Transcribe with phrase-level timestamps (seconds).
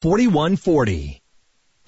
[0.00, 1.17] 4140.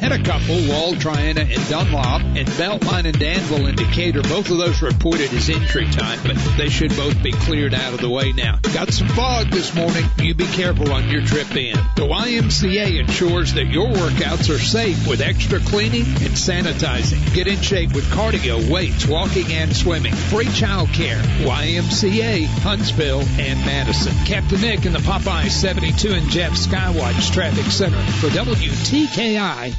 [0.01, 4.23] Had a couple, Wall, Triana, and Dunlop, and Beltline and Danville in Decatur.
[4.23, 8.01] Both of those reported as entry time, but they should both be cleared out of
[8.01, 8.59] the way now.
[8.73, 10.07] Got some fog this morning.
[10.19, 11.75] You be careful on your trip in.
[11.97, 17.35] The YMCA ensures that your workouts are safe with extra cleaning and sanitizing.
[17.35, 20.15] Get in shape with cardio, weights, walking, and swimming.
[20.15, 21.21] Free child care.
[21.45, 24.15] YMCA, Huntsville, and Madison.
[24.25, 29.79] Captain Nick in the Popeye 72 and Jeff Skywatch Traffic Center for WTKI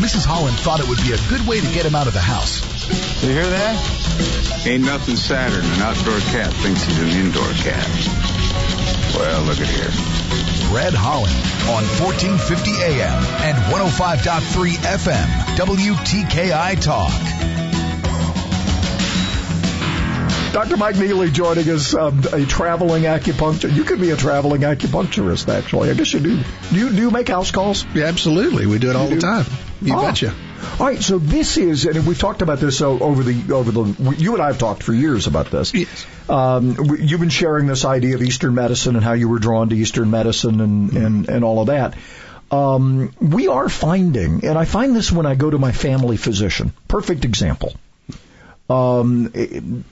[0.00, 0.24] Mrs.
[0.24, 2.60] Holland thought it would be a good way to get him out of the house.
[3.22, 4.66] You hear that?
[4.66, 7.84] Ain't nothing sadder than an outdoor cat thinks he's an indoor cat.
[9.14, 9.90] Well, look at here.
[10.72, 11.34] Fred Holland
[11.68, 17.12] on 1450 AM and 105.3 FM, WTKI Talk.
[20.52, 20.76] Dr.
[20.78, 23.74] Mike Neely joining us, um, a traveling acupuncturist.
[23.76, 25.90] You could be a traveling acupuncturist, actually.
[25.90, 26.36] I guess you do.
[26.72, 27.84] Do you, do you make house calls?
[27.94, 28.66] Yeah, absolutely.
[28.66, 29.26] We do it all You the do?
[29.26, 29.44] time.
[29.82, 30.02] You Oh.
[30.02, 30.34] betcha.
[30.78, 34.14] All right, so this is, and we've talked about this over the over the.
[34.18, 35.72] You and I have talked for years about this.
[35.74, 36.06] Yes.
[36.28, 39.76] Um, you've been sharing this idea of Eastern medicine and how you were drawn to
[39.76, 41.94] Eastern medicine and and, and all of that.
[42.50, 46.72] Um, we are finding, and I find this when I go to my family physician.
[46.88, 47.72] Perfect example.
[48.68, 49.32] Um,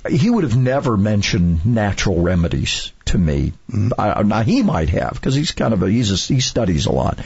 [0.08, 3.52] he would have never mentioned natural remedies to me.
[3.98, 6.92] I, now he might have because he's kind of a he's a, he studies a
[6.92, 7.18] lot.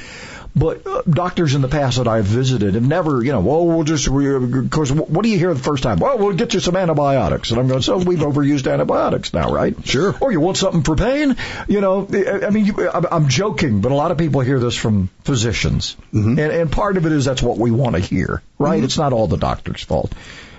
[0.54, 3.84] But uh, doctors in the past that I've visited have never, you know, well, we'll
[3.84, 5.98] just, we, of course, what do you hear the first time?
[5.98, 7.50] Well, we'll get you some antibiotics.
[7.50, 9.74] And I'm going, so we've overused antibiotics now, right?
[9.86, 10.14] Sure.
[10.20, 11.36] Or you want something for pain?
[11.68, 14.58] You know, I I mean, you, I'm I'm joking, but a lot of people hear
[14.58, 15.96] this from physicians.
[16.12, 18.82] And, and part of it is that's what we want to hear, right?
[18.82, 20.12] It's not all the doctor's fault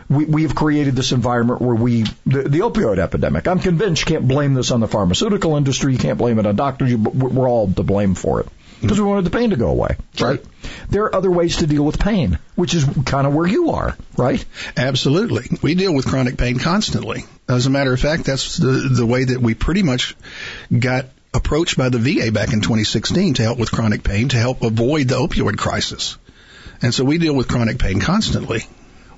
[0.10, 4.16] we, we have created this environment where we, the, the opioid epidemic, I'm convinced you
[4.16, 7.50] can't blame this on the pharmaceutical industry, you can't blame it on doctors, you, we're
[7.50, 8.48] all to blame for it.
[8.84, 10.44] Because we wanted the pain to go away, right?
[10.90, 13.98] There are other ways to deal with pain, which is kind of where you are,
[14.18, 14.44] right?
[14.76, 15.46] Absolutely.
[15.62, 17.24] We deal with chronic pain constantly.
[17.48, 20.16] As a matter of fact, that's the, the way that we pretty much
[20.78, 24.62] got approached by the VA back in 2016 to help with chronic pain, to help
[24.62, 26.18] avoid the opioid crisis.
[26.82, 28.64] And so we deal with chronic pain constantly.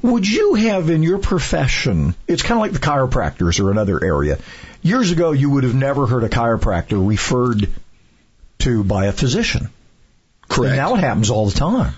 [0.01, 4.37] Would you have in your profession, it's kind of like the chiropractors or another area.
[4.83, 7.71] Years ago, you would have never heard a chiropractor referred
[8.59, 9.69] to by a physician.
[10.47, 10.71] Correct.
[10.71, 11.93] And now it happens all the time.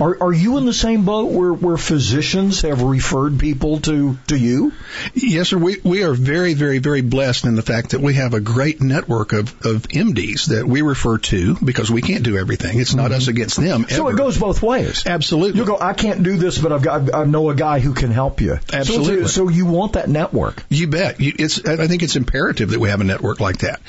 [0.00, 4.36] Are, are you in the same boat where, where physicians have referred people to, to
[4.36, 4.72] you?
[5.14, 5.58] Yes, sir.
[5.58, 8.80] We, we are very, very, very blessed in the fact that we have a great
[8.80, 12.78] network of, of MDs that we refer to because we can't do everything.
[12.78, 13.30] It's not us mm-hmm.
[13.30, 13.86] against them.
[13.88, 15.06] So it goes both ways.
[15.06, 15.60] Absolutely.
[15.60, 18.10] You go, I can't do this, but I've got, I know a guy who can
[18.10, 18.58] help you.
[18.68, 19.28] So Absolutely.
[19.28, 20.62] So, you want that network.
[20.68, 21.20] You bet.
[21.20, 21.64] You, it's.
[21.64, 23.80] I think it's imperative that we have a network like that.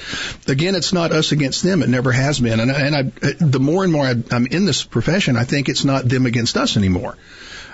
[0.47, 1.83] Again, it's not us against them.
[1.83, 2.59] It never has been.
[2.59, 3.03] And, and I,
[3.39, 6.55] the more and more I, I'm in this profession, I think it's not them against
[6.57, 7.17] us anymore.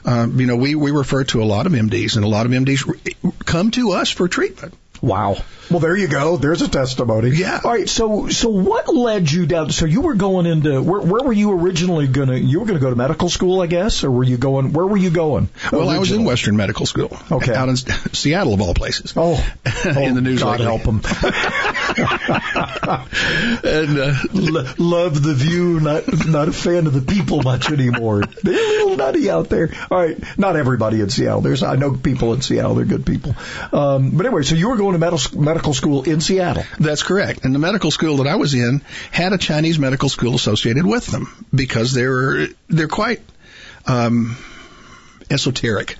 [0.05, 2.51] Um, you know, we, we refer to a lot of MDs, and a lot of
[2.53, 4.73] MDs re- come to us for treatment.
[5.01, 5.37] Wow.
[5.69, 6.37] Well, there you go.
[6.37, 7.29] There's a testimony.
[7.31, 7.59] Yeah.
[7.63, 7.87] All right.
[7.89, 9.69] So, so what led you down?
[9.69, 11.01] So you were going into where?
[11.01, 12.35] Where were you originally gonna?
[12.35, 14.73] You were gonna go to medical school, I guess, or were you going?
[14.73, 15.49] Where were you going?
[15.71, 16.23] Well, I was in?
[16.23, 17.15] Western Medical School.
[17.31, 17.53] Okay.
[17.53, 19.13] Out in Seattle, of all places.
[19.15, 19.33] Oh,
[19.85, 20.65] in the news God lately.
[20.65, 21.01] help them.
[22.83, 28.23] and uh, L- love the view, not not a fan of the people much anymore.
[28.43, 29.71] They're a little nutty out there.
[29.89, 31.41] All right, not everybody in Seattle.
[31.41, 32.75] There's I know people in Seattle.
[32.75, 33.35] They're good people.
[33.71, 36.63] Um, but anyway, so you were going to medical medical school in Seattle.
[36.79, 37.45] That's correct.
[37.45, 38.81] And the medical school that I was in
[39.11, 43.21] had a Chinese medical school associated with them because they're they're quite
[43.85, 44.37] um,
[45.29, 45.97] esoteric.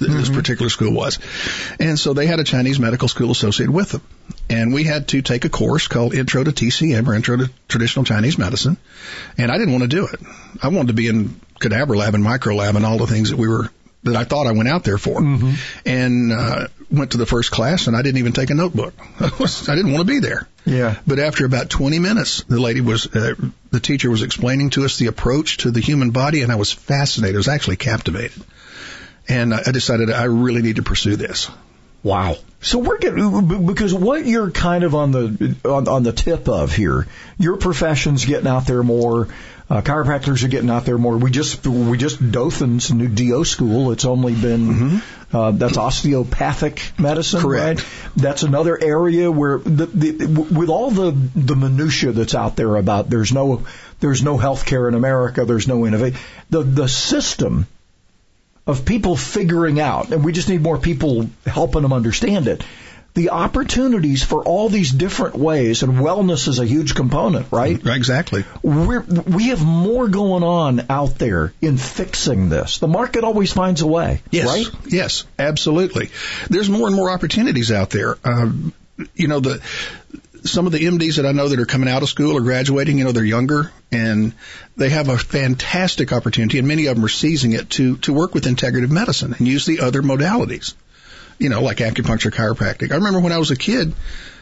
[0.00, 1.18] Th- This particular school was,
[1.78, 4.02] and so they had a Chinese medical school associated with them,
[4.48, 8.04] and we had to take a course called Intro to TCM or Intro to Traditional
[8.04, 8.76] Chinese Medicine,
[9.38, 10.20] and I didn't want to do it.
[10.62, 13.36] I wanted to be in cadaver lab and micro lab and all the things that
[13.36, 13.70] we were
[14.02, 15.20] that I thought I went out there for,
[15.84, 18.94] and uh, went to the first class and I didn't even take a notebook.
[19.20, 20.48] I, was, I didn't want to be there.
[20.64, 20.96] Yeah.
[21.06, 23.34] But after about 20 minutes, the lady was, uh,
[23.70, 26.72] the teacher was explaining to us the approach to the human body, and I was
[26.72, 27.36] fascinated.
[27.36, 28.42] I was actually captivated.
[29.28, 31.50] And I I decided I really need to pursue this.
[32.02, 32.36] Wow.
[32.62, 36.74] So we're getting because what you're kind of on the on, on the tip of
[36.74, 37.06] here,
[37.38, 39.28] your profession's getting out there more.
[39.68, 41.16] Uh, chiropractors are getting out there more.
[41.16, 43.92] We just we just Dothan's new DO school.
[43.92, 45.00] It's only been
[45.32, 47.80] uh, that's osteopathic medicine, Correct.
[47.80, 47.88] right?
[48.16, 53.08] That's another area where the, the with all the the minutia that's out there about
[53.08, 53.64] there's no
[54.00, 56.18] there's no health care in America, there's no innovation.
[56.48, 57.66] The the system
[58.70, 62.64] of people figuring out, and we just need more people helping them understand it.
[63.12, 67.84] The opportunities for all these different ways, and wellness is a huge component, right?
[67.84, 68.44] Exactly.
[68.62, 72.78] We're, we have more going on out there in fixing this.
[72.78, 74.46] The market always finds a way, Yes.
[74.46, 74.66] right?
[74.92, 76.10] Yes, absolutely.
[76.48, 78.16] There's more and more opportunities out there.
[78.22, 78.72] Um,
[79.16, 79.60] you know, the
[80.44, 82.98] some of the MDs that I know that are coming out of school or graduating,
[82.98, 84.34] you know, they're younger and
[84.76, 88.34] they have a fantastic opportunity, and many of them are seizing it to to work
[88.34, 90.74] with integrative medicine and use the other modalities.
[91.38, 92.92] You know, like acupuncture, chiropractic.
[92.92, 93.94] I remember when I was a kid,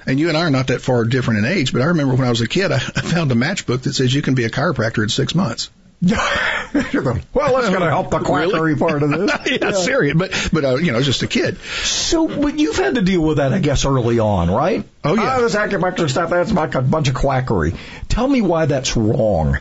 [0.07, 2.27] and you and I are not that far different in age, but I remember when
[2.27, 5.03] I was a kid, I, found a matchbook that says you can be a chiropractor
[5.03, 5.71] in six months.
[6.03, 9.33] Going, well, that's going to help the quackery part of this.
[9.61, 11.59] yeah, serious, but but uh, you know, just a kid.
[11.59, 14.85] So, but you've had to deal with that, I guess, early on, right?
[15.03, 15.37] Oh, yeah.
[15.37, 17.75] Ah, this acupuncture stuff, that's like a bunch of quackery.
[18.09, 19.59] Tell me why that's wrong.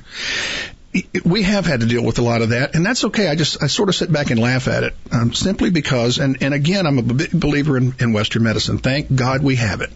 [1.25, 3.27] we have had to deal with a lot of that, and that's okay.
[3.29, 6.43] I just I sort of sit back and laugh at it, um, simply because, and
[6.43, 8.77] and again, I'm a big believer in, in Western medicine.
[8.77, 9.91] Thank God we have it,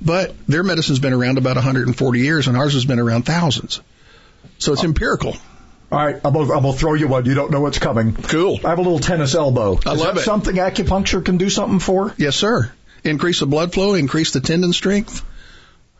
[0.00, 3.80] but their medicine's been around about 140 years, and ours has been around thousands.
[4.58, 5.36] So it's empirical.
[5.92, 7.24] All right, I'm gonna, I'm gonna throw you one.
[7.24, 8.14] You don't know what's coming.
[8.14, 8.60] Cool.
[8.64, 9.78] I have a little tennis elbow.
[9.84, 10.24] I Is love that it.
[10.24, 12.14] something acupuncture can do something for?
[12.16, 12.70] Yes, sir.
[13.02, 15.24] Increase the blood flow, increase the tendon strength,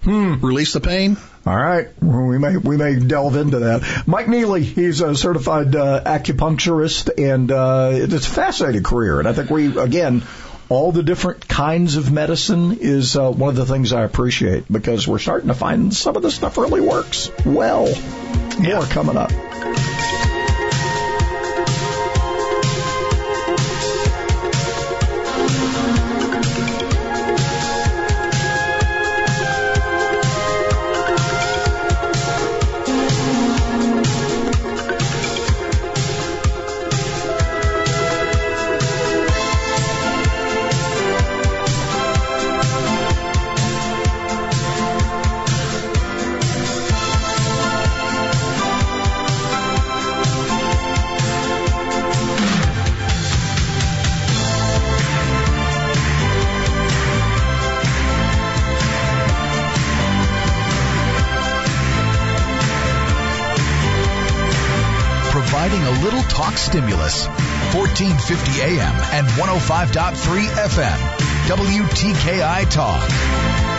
[0.02, 0.34] hmm.
[0.46, 1.16] release the pain.
[1.44, 4.04] All right, well, we may we may delve into that.
[4.06, 9.18] Mike Neely, he's a certified uh, acupuncturist, and uh, it's a fascinating career.
[9.18, 10.22] And I think we again,
[10.68, 15.08] all the different kinds of medicine is uh, one of the things I appreciate because
[15.08, 17.92] we're starting to find some of this stuff really works well.
[18.60, 19.30] More coming up.
[66.60, 67.26] Stimulus.
[67.74, 70.98] 1450 AM and 105.3 FM.
[71.48, 73.69] WTKI Talk.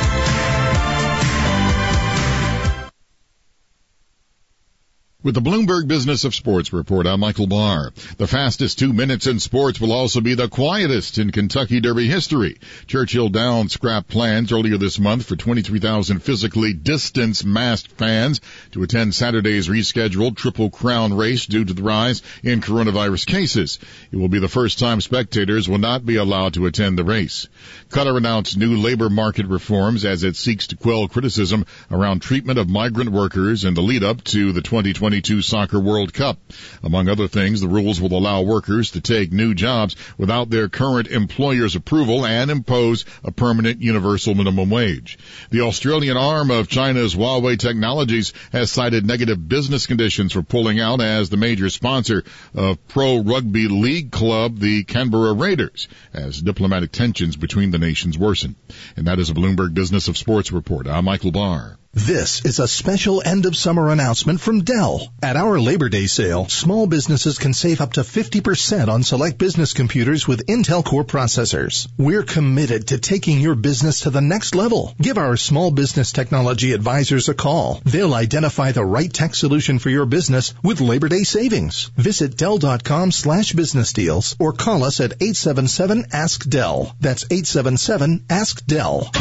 [5.24, 7.94] With the Bloomberg Business of Sports report, I'm Michael Barr.
[8.18, 12.58] The fastest two minutes in sports will also be the quietest in Kentucky Derby history.
[12.88, 18.42] Churchill Downs scrapped plans earlier this month for 23,000 physically distanced masked fans
[18.72, 23.78] to attend Saturday's rescheduled Triple Crown race due to the rise in coronavirus cases.
[24.12, 27.48] It will be the first time spectators will not be allowed to attend the race.
[27.92, 32.68] Qatar announced new labor market reforms as it seeks to quell criticism around treatment of
[32.68, 34.64] migrant workers in the lead up to the
[35.12, 36.40] 2022 Soccer World Cup.
[36.84, 41.10] Among other things, the rules will allow workers to take new jobs without their current
[41.10, 45.18] employer's approval and impose a permanent universal minimum wage.
[45.50, 51.02] The Australian arm of China's Huawei Technologies has cited negative business conditions for pulling out
[51.02, 52.24] as the major sponsor
[52.56, 58.56] of pro rugby league club, the Canberra Raiders, as diplomatic tensions between the nations worsen.
[58.96, 60.88] And that is a Bloomberg Business of Sports report.
[60.88, 61.81] I'm Michael Barr.
[61.94, 65.12] This is a special end of summer announcement from Dell.
[65.22, 69.74] At our Labor Day sale, small businesses can save up to 50% on select business
[69.74, 71.90] computers with Intel Core processors.
[71.98, 74.96] We're committed to taking your business to the next level.
[75.02, 77.82] Give our small business technology advisors a call.
[77.84, 81.92] They'll identify the right tech solution for your business with Labor Day savings.
[81.98, 86.96] Visit Dell.com slash business deals or call us at 877 Ask Dell.
[87.02, 89.12] That's 877 Ask Dell.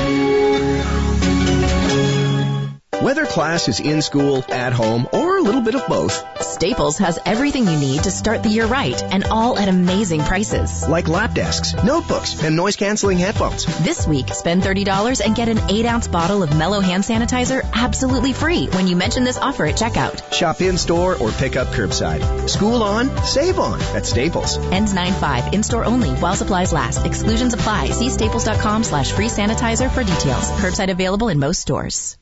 [3.00, 6.23] Whether class is in school, at home, or a little bit of both.
[6.42, 10.87] Staples has everything you need to start the year right and all at amazing prices.
[10.87, 13.64] Like lap desks, notebooks, and noise canceling headphones.
[13.83, 18.35] This week, spend $30 and get an 8 ounce bottle of Mellow Hand Sanitizer absolutely
[18.35, 20.30] free when you mention this offer at checkout.
[20.35, 22.50] Shop in store or pick up curbside.
[22.50, 24.59] School on, save on at Staples.
[24.73, 27.07] Ends 9-5, in-store only, while supplies last.
[27.07, 27.87] Exclusions apply.
[27.87, 30.50] See staples.com slash free sanitizer for details.
[30.61, 32.19] Curbside available in most stores.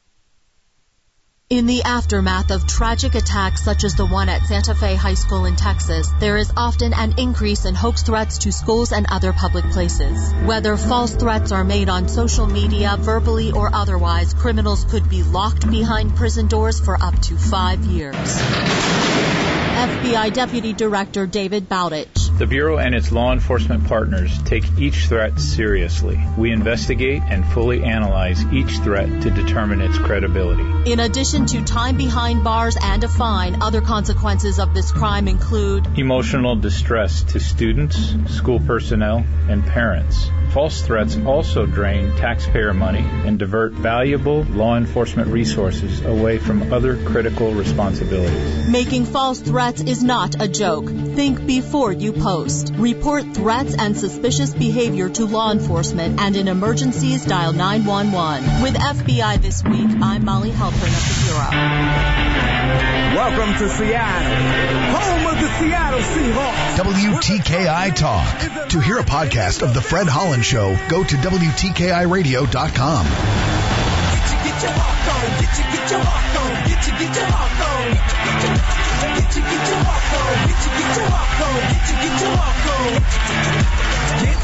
[1.51, 5.47] In the aftermath of tragic attacks such as the one at Santa Fe High School
[5.47, 9.65] in Texas, there is often an increase in hoax threats to schools and other public
[9.71, 10.31] places.
[10.45, 15.71] Whether false threats are made on social media, verbally or otherwise, criminals could be locked
[15.71, 18.15] behind prison doors for up to five years.
[19.79, 22.28] FBI Deputy Director David Bowditch.
[22.39, 26.21] The Bureau and its law enforcement partners take each threat seriously.
[26.37, 30.93] We investigate and fully analyze each threat to determine its credibility.
[30.93, 35.99] In addition to time behind bars and a fine, other consequences of this crime include
[35.99, 40.31] emotional distress to students, school personnel, and parents.
[40.53, 46.97] False threats also drain taxpayer money and divert valuable law enforcement resources away from other
[47.05, 48.69] critical responsibilities.
[48.69, 50.87] Making false threats is not a joke.
[50.87, 52.28] Think before you post.
[52.29, 58.63] Report threats and suspicious behavior to law enforcement and in emergencies dial 911.
[58.63, 61.49] With FBI this week, I'm Molly Halpern of the Bureau.
[63.17, 64.37] Welcome to Seattle,
[64.99, 66.77] home of the Seattle Seahawks.
[66.77, 68.69] WTKI Talk.
[68.69, 73.07] To hear a podcast of The Fred Holland Show, go to WTKIRadio.com.
[74.45, 75.31] Get your heart on.
[75.41, 76.53] Get you, get your heart on.
[76.69, 77.89] Get you, get your heart on.
[79.17, 80.45] Get you, get your heart on.
[80.47, 81.28] Get you, get your heart on.
[81.39, 81.47] Get
[82.03, 82.99] get heart on.
[84.25, 84.39] Get,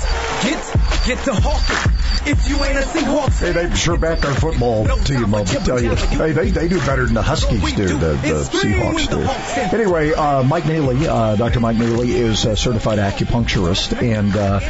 [0.45, 0.61] get,
[1.07, 2.03] get the hawk.
[2.26, 5.95] If you ain't a Seahawks Hey, they sure back our football team, I'll tell you.
[5.95, 9.76] Hey, they, they do better than the Huskies do, the, the Seahawks do.
[9.76, 11.61] Anyway, uh, Mike Neely, uh, Dr.
[11.61, 14.61] Mike Neely is a certified acupuncturist, and uh,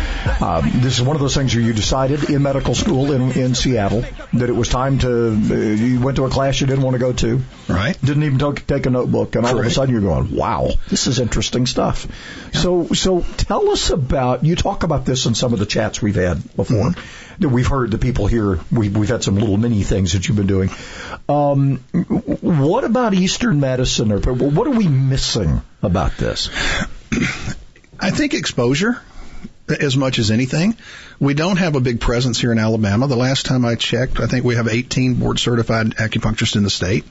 [0.44, 3.54] uh, this is one of those things where you decided in medical school in, in
[3.54, 6.94] Seattle that it was time to, uh, you went to a class you didn't want
[6.94, 7.42] to go to.
[7.68, 7.96] Right.
[8.02, 11.06] Didn't even take, take a notebook, and all of a sudden you're going, wow, this
[11.06, 12.08] is interesting stuff.
[12.54, 16.14] So, so tell us about, you talk about this in some of the chats we've
[16.14, 16.92] had before.
[17.38, 20.36] That we've heard the people here, we, we've had some little mini things that you've
[20.36, 20.70] been doing.
[21.28, 21.78] Um,
[22.40, 26.48] what about Eastern medicine, or what are we missing about this?
[28.00, 29.00] I think exposure
[29.68, 30.76] as much as anything.
[31.18, 33.06] We don't have a big presence here in Alabama.
[33.06, 36.70] The last time I checked, I think we have 18 board certified acupuncturists in the
[36.70, 37.04] state.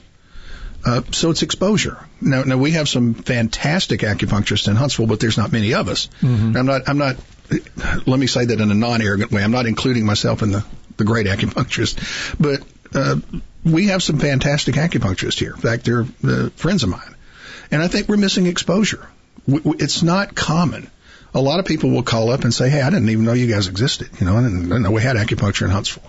[0.86, 1.98] Uh, so it's exposure.
[2.20, 6.08] Now, now we have some fantastic acupuncturists in Huntsville, but there's not many of us.
[6.20, 6.56] Mm-hmm.
[6.56, 7.16] I'm not, I'm not,
[8.06, 9.42] let me say that in a non-arrogant way.
[9.42, 10.64] I'm not including myself in the,
[10.96, 12.62] the great acupuncturist, but,
[12.94, 13.16] uh,
[13.64, 15.54] we have some fantastic acupuncturists here.
[15.54, 17.14] In fact, they're uh, friends of mine.
[17.70, 19.08] And I think we're missing exposure.
[19.46, 20.90] W- w- It's not common.
[21.32, 23.46] A lot of people will call up and say, "Hey, I didn't even know you
[23.52, 24.08] guys existed.
[24.20, 26.04] You know, I didn't, I didn't know we had acupuncture in Huntsville."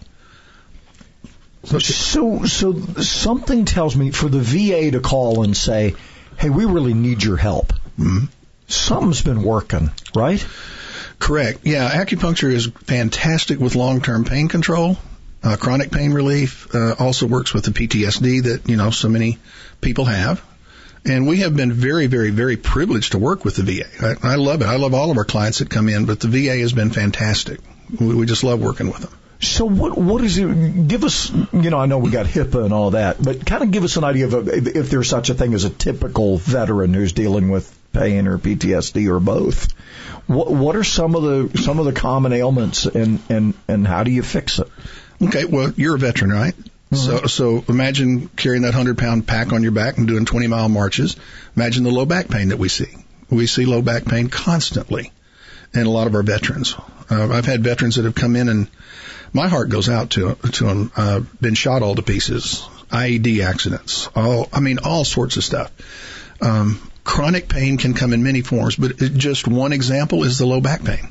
[1.63, 5.95] So, so something tells me for the VA to call and say,
[6.37, 8.25] "Hey, we really need your help." Mm-hmm.
[8.67, 10.45] Something's been working, right?
[11.19, 11.61] Correct.
[11.63, 14.97] Yeah, acupuncture is fantastic with long-term pain control,
[15.43, 16.73] uh, chronic pain relief.
[16.73, 19.37] Uh, also works with the PTSD that you know so many
[19.81, 20.43] people have.
[21.07, 24.17] And we have been very, very, very privileged to work with the VA.
[24.23, 24.65] I, I love it.
[24.65, 27.59] I love all of our clients that come in, but the VA has been fantastic.
[27.99, 29.11] We, we just love working with them.
[29.41, 30.87] So what what is it?
[30.87, 33.71] Give us, you know, I know we got HIPAA and all that, but kind of
[33.71, 36.37] give us an idea of a, if if there's such a thing as a typical
[36.37, 39.73] veteran who's dealing with pain or PTSD or both.
[40.27, 44.03] What what are some of the some of the common ailments and and and how
[44.03, 44.67] do you fix it?
[45.21, 46.55] Okay, well, you're a veteran, right?
[46.91, 50.69] So, so imagine carrying that hundred pound pack on your back and doing 20 mile
[50.69, 51.15] marches.
[51.55, 52.87] Imagine the low back pain that we see.
[53.29, 55.11] We see low back pain constantly
[55.73, 56.75] in a lot of our veterans.
[57.09, 58.67] Uh, I've had veterans that have come in and
[59.33, 60.91] my heart goes out to to them.
[60.95, 65.71] Uh, been shot all to pieces, IED accidents, all I mean, all sorts of stuff.
[66.41, 70.59] Um, chronic pain can come in many forms, but just one example is the low
[70.59, 71.07] back pain.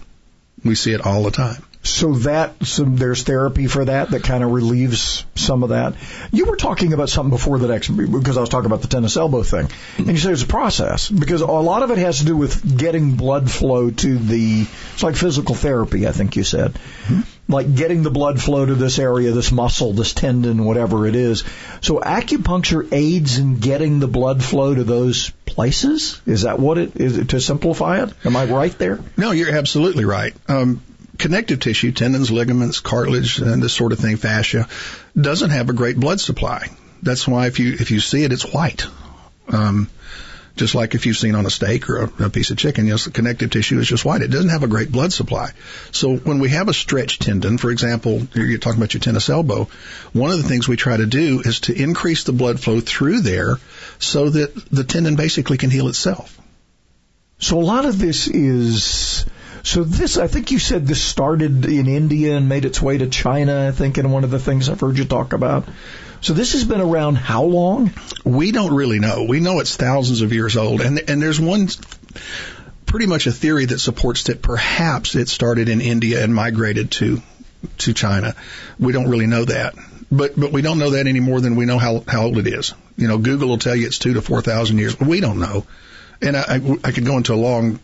[0.62, 1.62] We see it all the time.
[1.82, 5.94] So that some there's therapy for that that kind of relieves some of that.
[6.32, 9.18] You were talking about something before the next because I was talking about the tennis
[9.18, 12.24] elbow thing, and you said it's a process because a lot of it has to
[12.24, 14.66] do with getting blood flow to the.
[14.94, 16.74] It's like physical therapy, I think you said,
[17.06, 17.20] hmm?
[17.48, 21.44] Like getting the blood flow to this area, this muscle, this tendon, whatever it is.
[21.80, 26.20] So acupuncture aids in getting the blood flow to those places.
[26.26, 27.26] Is that what it is?
[27.28, 29.00] To simplify it, am I right there?
[29.16, 30.34] No, you're absolutely right.
[30.48, 30.82] Um,
[31.18, 34.68] connective tissue, tendons, ligaments, cartilage, and this sort of thing, fascia,
[35.18, 36.68] doesn't have a great blood supply.
[37.02, 38.86] That's why if you if you see it, it's white.
[39.48, 39.90] Um,
[40.56, 43.04] just like if you've seen on a steak or a, a piece of chicken, yes,
[43.04, 44.22] the connective tissue is just white.
[44.22, 45.50] It doesn't have a great blood supply.
[45.90, 49.68] So when we have a stretched tendon, for example, you're talking about your tennis elbow,
[50.12, 53.20] one of the things we try to do is to increase the blood flow through
[53.20, 53.58] there
[53.98, 56.40] so that the tendon basically can heal itself.
[57.38, 59.26] So a lot of this is
[59.64, 63.08] so this I think you said this started in India and made its way to
[63.08, 65.64] China, I think in one of the things I've heard you talk about.
[66.24, 67.92] So this has been around how long?
[68.24, 69.24] We don't really know.
[69.28, 71.68] We know it's thousands of years old and and there's one
[72.86, 77.20] pretty much a theory that supports that perhaps it started in India and migrated to
[77.78, 78.34] to China.
[78.78, 79.74] We don't really know that.
[80.10, 82.46] But but we don't know that any more than we know how how old it
[82.46, 82.72] is.
[82.96, 84.98] You know, Google will tell you it's 2 to 4,000 years.
[84.98, 85.66] We don't know
[86.22, 87.80] and I, I, I could go into a long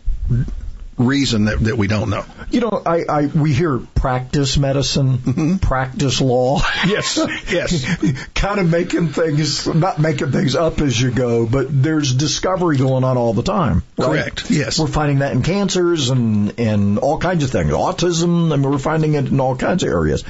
[0.97, 2.25] reason that, that we don't know.
[2.49, 5.55] You know, I, I we hear practice medicine, mm-hmm.
[5.57, 6.59] practice law.
[6.85, 7.19] Yes,
[7.49, 8.25] yes.
[8.35, 13.03] kind of making things, not making things up as you go, but there's discovery going
[13.03, 13.83] on all the time.
[13.97, 14.23] Right?
[14.23, 14.49] Correct.
[14.51, 14.79] Yes.
[14.79, 18.51] We're finding that in cancers and and all kinds of things, autism.
[18.51, 20.23] I mean, we're finding it in all kinds of areas.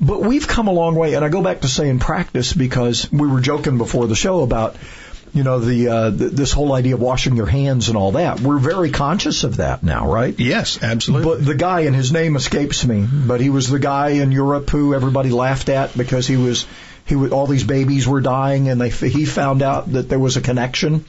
[0.00, 3.28] But we've come a long way, and I go back to saying practice because we
[3.28, 4.76] were joking before the show about
[5.34, 8.40] you know the, uh, this whole idea of washing your hands and all that.
[8.40, 10.38] We're very conscious of that now, right?
[10.38, 11.28] Yes, absolutely.
[11.28, 14.70] But the guy and his name escapes me, but he was the guy in Europe
[14.70, 16.66] who everybody laughed at because he was
[17.04, 20.36] he was, all these babies were dying, and they he found out that there was
[20.36, 21.04] a connection.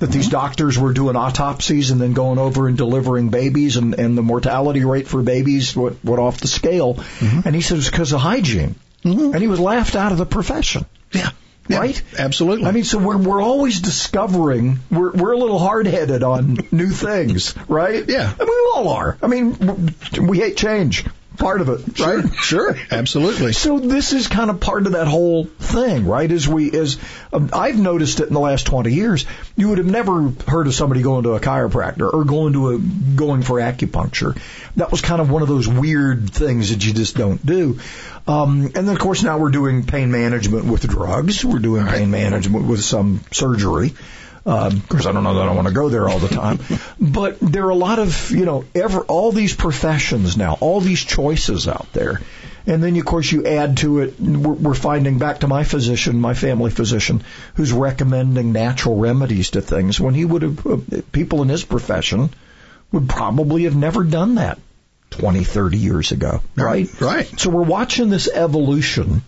[0.00, 4.18] That these doctors were doing autopsies and then going over and delivering babies, and, and
[4.18, 6.94] the mortality rate for babies went, went off the scale.
[6.94, 7.40] Mm-hmm.
[7.44, 8.74] And he said it was because of hygiene.
[9.04, 9.32] Mm-hmm.
[9.34, 10.84] And he was laughed out of the profession.
[11.12, 11.30] Yeah.
[11.68, 12.02] Yeah, right?
[12.18, 12.66] Absolutely.
[12.66, 14.80] I mean, so we're we're always discovering.
[14.90, 18.04] We're we're a little hard headed on new things, right?
[18.06, 18.32] Yeah.
[18.38, 19.16] I mean, we all are.
[19.22, 21.06] I mean, we hate change.
[21.36, 22.34] Part of it, sure, right?
[22.34, 23.52] Sure, absolutely.
[23.52, 26.30] So this is kind of part of that whole thing, right?
[26.30, 26.96] As we, as
[27.32, 29.26] um, I've noticed it in the last twenty years,
[29.56, 32.78] you would have never heard of somebody going to a chiropractor or going to a
[32.78, 34.38] going for acupuncture.
[34.76, 37.80] That was kind of one of those weird things that you just don't do.
[38.26, 41.44] Um, and then, of course, now we're doing pain management with drugs.
[41.44, 43.92] We're doing pain management with some surgery.
[44.46, 46.58] Um, of course, I don't know that I want to go there all the time,
[47.00, 51.02] but there are a lot of you know ever all these professions now, all these
[51.02, 52.20] choices out there,
[52.66, 54.20] and then of course you add to it.
[54.20, 57.24] We're, we're finding back to my physician, my family physician,
[57.54, 60.78] who's recommending natural remedies to things when he would have uh,
[61.10, 62.28] people in his profession
[62.92, 64.58] would probably have never done that
[65.10, 66.88] 20, 30 years ago, right?
[67.00, 67.40] Right.
[67.40, 69.22] So we're watching this evolution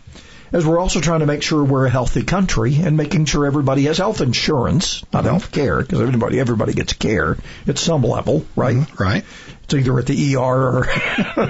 [0.52, 3.84] as we're also trying to make sure we're a healthy country and making sure everybody
[3.84, 5.30] has health insurance, not mm-hmm.
[5.30, 8.76] health care, because everybody everybody gets care at some level, right?
[8.76, 9.02] Mm-hmm.
[9.02, 9.24] Right.
[9.64, 10.86] It's either at the ER or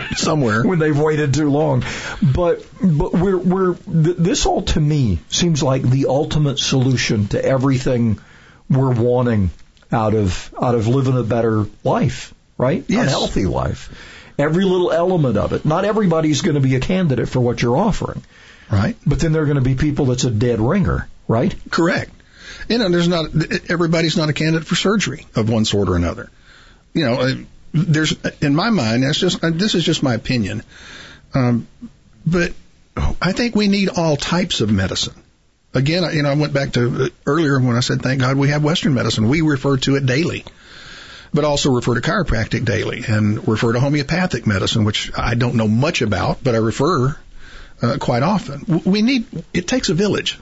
[0.17, 1.85] somewhere when they've waited too long.
[2.23, 7.45] But but we're we're th- this all to me seems like the ultimate solution to
[7.45, 8.19] everything
[8.71, 9.51] we're wanting
[9.93, 12.85] out of out of living a better life, right?
[12.89, 13.07] Yes.
[13.07, 13.91] A healthy life
[14.39, 15.65] every little element of it.
[15.65, 18.23] Not everybody's going to be a candidate for what you're offering.
[18.71, 18.97] Right.
[19.07, 21.55] But then there are going to be people that's a dead ringer, right?
[21.71, 22.11] Correct.
[22.69, 23.27] You know, there's not,
[23.71, 26.31] everybody's not a candidate for surgery of one sort or another.
[26.93, 27.35] You know, uh,
[27.73, 30.63] there's, in my mind, that's just, uh, this is just my opinion.
[31.35, 31.69] Um,
[32.27, 32.55] but
[33.23, 35.23] I think we need all types of medicine.
[35.75, 38.49] Again, you know, I went back to uh, earlier when I said, thank God we
[38.49, 39.29] have Western medicine.
[39.29, 40.45] We refer to it daily
[41.35, 45.69] but also refer to chiropractic daily and refer to homeopathic medicine, which I don't know
[45.69, 47.15] much about, but I refer
[47.83, 48.83] uh, quite often.
[48.85, 50.39] We need, it takes a village.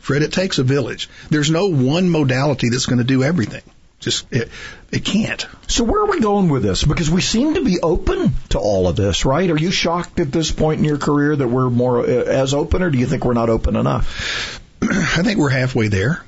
[0.00, 1.08] Fred, it takes a village.
[1.30, 3.62] There's no one modality that's going to do everything.
[4.00, 4.50] Just, it,
[4.90, 5.46] it can't.
[5.66, 6.84] So where are we going with this?
[6.84, 9.50] Because we seem to be open to all of this, right?
[9.50, 12.82] Are you shocked at this point in your career that we're more uh, as open,
[12.82, 14.60] or do you think we're not open enough?
[14.82, 16.22] I think we're halfway there.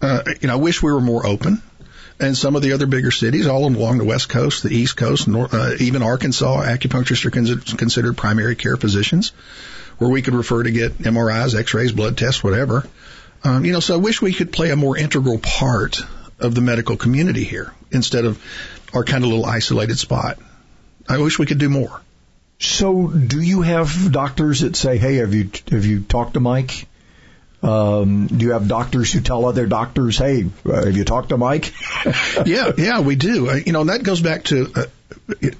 [0.00, 1.60] Uh, you know, I wish we were more open
[2.20, 5.28] and some of the other bigger cities, all along the West Coast, the East Coast,
[5.28, 9.32] nor, uh, even Arkansas, acupuncturists are con- considered primary care physicians,
[9.98, 12.86] where we could refer to get MRIs, X-rays, blood tests, whatever.
[13.44, 16.00] Um, you know, so I wish we could play a more integral part
[16.40, 18.42] of the medical community here instead of
[18.92, 20.38] our kind of little isolated spot.
[21.08, 22.00] I wish we could do more.
[22.60, 26.88] So, do you have doctors that say, "Hey, have you have you talked to Mike?
[27.62, 31.36] Um, do you have doctors who tell other doctors, "Hey, uh, have you talked to
[31.36, 31.72] Mike?"
[32.46, 33.60] yeah, yeah, we do.
[33.66, 34.84] you know, that goes back to uh,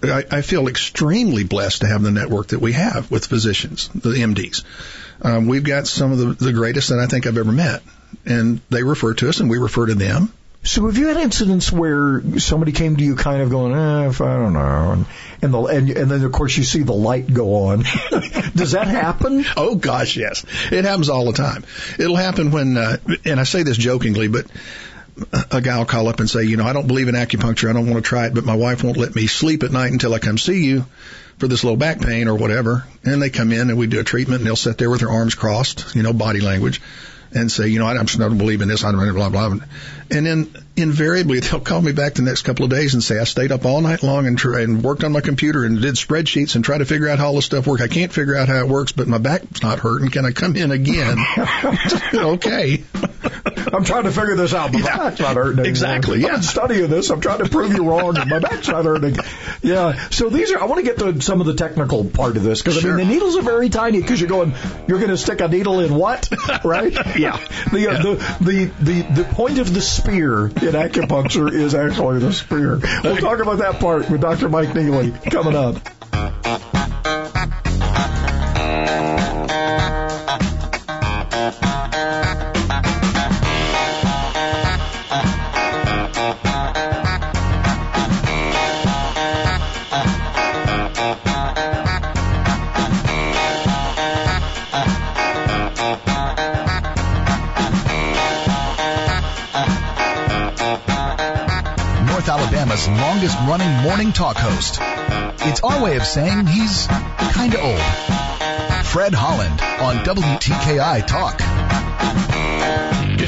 [0.03, 4.11] I, I feel extremely blessed to have the network that we have with physicians, the
[4.11, 4.65] MDs.
[5.23, 7.83] Um, we've got some of the, the greatest that I think I've ever met,
[8.25, 10.33] and they refer to us, and we refer to them.
[10.64, 14.12] So have you had incidents where somebody came to you kind of going, eh, I
[14.12, 15.07] don't know, and
[15.40, 17.85] and, the, and and then of course you see the light go on.
[18.55, 19.44] Does that happen?
[19.57, 20.44] Oh gosh, yes.
[20.71, 21.64] It happens all the time.
[21.99, 24.47] It'll happen when, uh, and I say this jokingly, but
[25.51, 27.71] a guy will call up and say, you know, I don't believe in acupuncture.
[27.71, 29.92] I don't want to try it, but my wife won't let me sleep at night
[29.92, 30.87] until I come see you
[31.38, 32.85] for this low back pain or whatever.
[33.05, 35.11] And they come in and we do a treatment and they'll sit there with their
[35.11, 36.81] arms crossed, you know, body language
[37.33, 38.85] and say, you know, I, I'm just not believe in this.
[38.85, 39.67] I don't blah, blah, blah.
[40.11, 43.25] And then invariably they'll call me back the next couple of days and say, I
[43.25, 46.55] stayed up all night long and, tr- and worked on my computer and did spreadsheets
[46.55, 47.83] and tried to figure out how all this stuff works.
[47.83, 50.11] I can't figure out how it works, but my back's not hurting.
[50.11, 51.19] Can I come in again?
[52.14, 52.85] okay.
[53.73, 54.73] I'm trying to figure this out.
[54.73, 55.61] My back's not hurting.
[55.61, 55.67] anymore.
[55.67, 56.33] Exactly, I've yeah.
[56.33, 57.11] been studying this.
[57.11, 59.17] I'm trying to prove you wrong, and my back's not hurting.
[59.62, 60.09] Yeah.
[60.11, 60.61] So these are.
[60.61, 62.97] I want to get to some of the technical part of this because I mean
[62.97, 64.55] the needles are very tiny because you're going.
[64.87, 66.29] You're going to stick a needle in what?
[66.64, 66.93] Right?
[67.17, 67.37] Yeah.
[67.73, 72.33] The, uh, the the the the point of the spear in acupuncture is actually the
[72.33, 72.81] spear.
[73.05, 74.49] We'll talk about that part with Dr.
[74.49, 75.77] Mike Neely coming up.
[103.29, 104.79] Longest running morning talk host.
[105.47, 106.87] It's our way of saying he's
[107.35, 108.87] kinda old.
[108.87, 112.38] Fred Holland on WTKI Talk.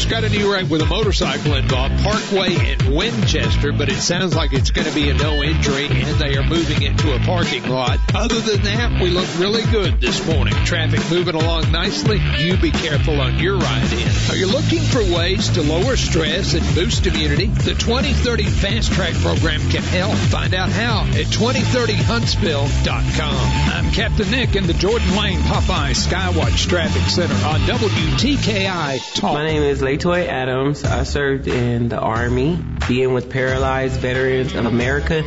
[0.00, 4.34] Just got a new wreck with a motorcycle involved, Parkway in Winchester, but it sounds
[4.34, 7.18] like it's going to be a no injury and they are moving it to a
[7.18, 7.98] parking lot.
[8.14, 10.54] Other than that, we look really good this morning.
[10.64, 12.18] Traffic moving along nicely.
[12.38, 14.08] You be careful on your ride in.
[14.30, 17.48] Are you looking for ways to lower stress and boost immunity?
[17.48, 20.16] The 2030 Fast Track program can help.
[20.16, 23.74] Find out how at 2030huntsville.com.
[23.74, 29.34] I'm Captain Nick in the Jordan Lane Popeye Skywatch Traffic Center on WTKI Talk.
[29.34, 30.84] My name is Latoy Adams.
[30.84, 35.24] I served in the Army, being with Paralyzed Veterans of America.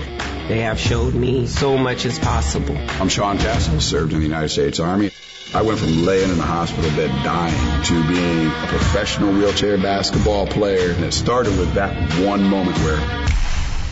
[0.47, 2.77] They have showed me so much is possible.
[2.77, 5.11] I'm Sean Castle, served in the United States Army.
[5.53, 10.47] I went from laying in a hospital bed dying to being a professional wheelchair basketball
[10.47, 10.91] player.
[10.91, 11.93] And it started with that
[12.25, 13.27] one moment where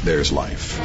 [0.06, 0.80] there's life.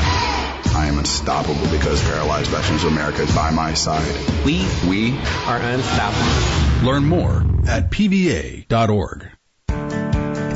[0.75, 4.17] I am unstoppable because Paralyzed Veterans of America is by my side.
[4.45, 6.85] We We are unstoppable.
[6.85, 9.36] Learn more at pva.org.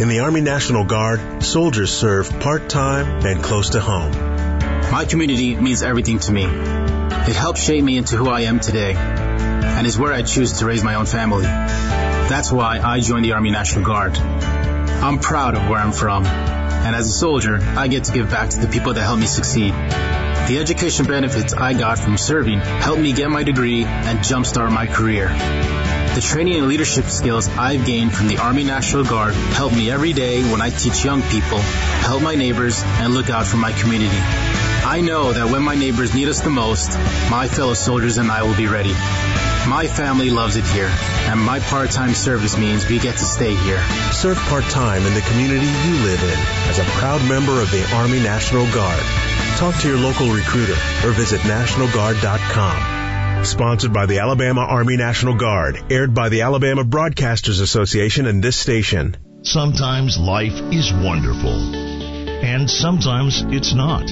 [0.01, 4.11] In the Army National Guard, soldiers serve part-time and close to home.
[4.91, 6.45] My community means everything to me.
[6.45, 10.65] It helped shape me into who I am today and is where I choose to
[10.65, 11.45] raise my own family.
[11.45, 14.17] That's why I joined the Army National Guard.
[14.17, 18.49] I'm proud of where I'm from, and as a soldier, I get to give back
[18.49, 19.75] to the people that helped me succeed.
[19.75, 24.87] The education benefits I got from serving helped me get my degree and jumpstart my
[24.87, 25.29] career.
[26.15, 30.13] The training and leadership skills I've gained from the Army National Guard help me every
[30.13, 34.19] day when I teach young people, help my neighbors, and look out for my community.
[34.19, 36.91] I know that when my neighbors need us the most,
[37.31, 38.93] my fellow soldiers and I will be ready.
[39.69, 40.91] My family loves it here,
[41.31, 43.81] and my part-time service means we get to stay here.
[44.11, 46.39] Serve part-time in the community you live in
[46.71, 49.03] as a proud member of the Army National Guard.
[49.59, 53.00] Talk to your local recruiter or visit nationalguard.com.
[53.43, 58.57] Sponsored by the Alabama Army National Guard, aired by the Alabama Broadcasters Association and this
[58.57, 59.17] station.
[59.43, 61.75] Sometimes life is wonderful,
[62.45, 64.07] and sometimes it's not.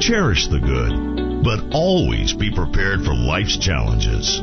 [0.00, 4.42] Cherish the good, but always be prepared for life's challenges.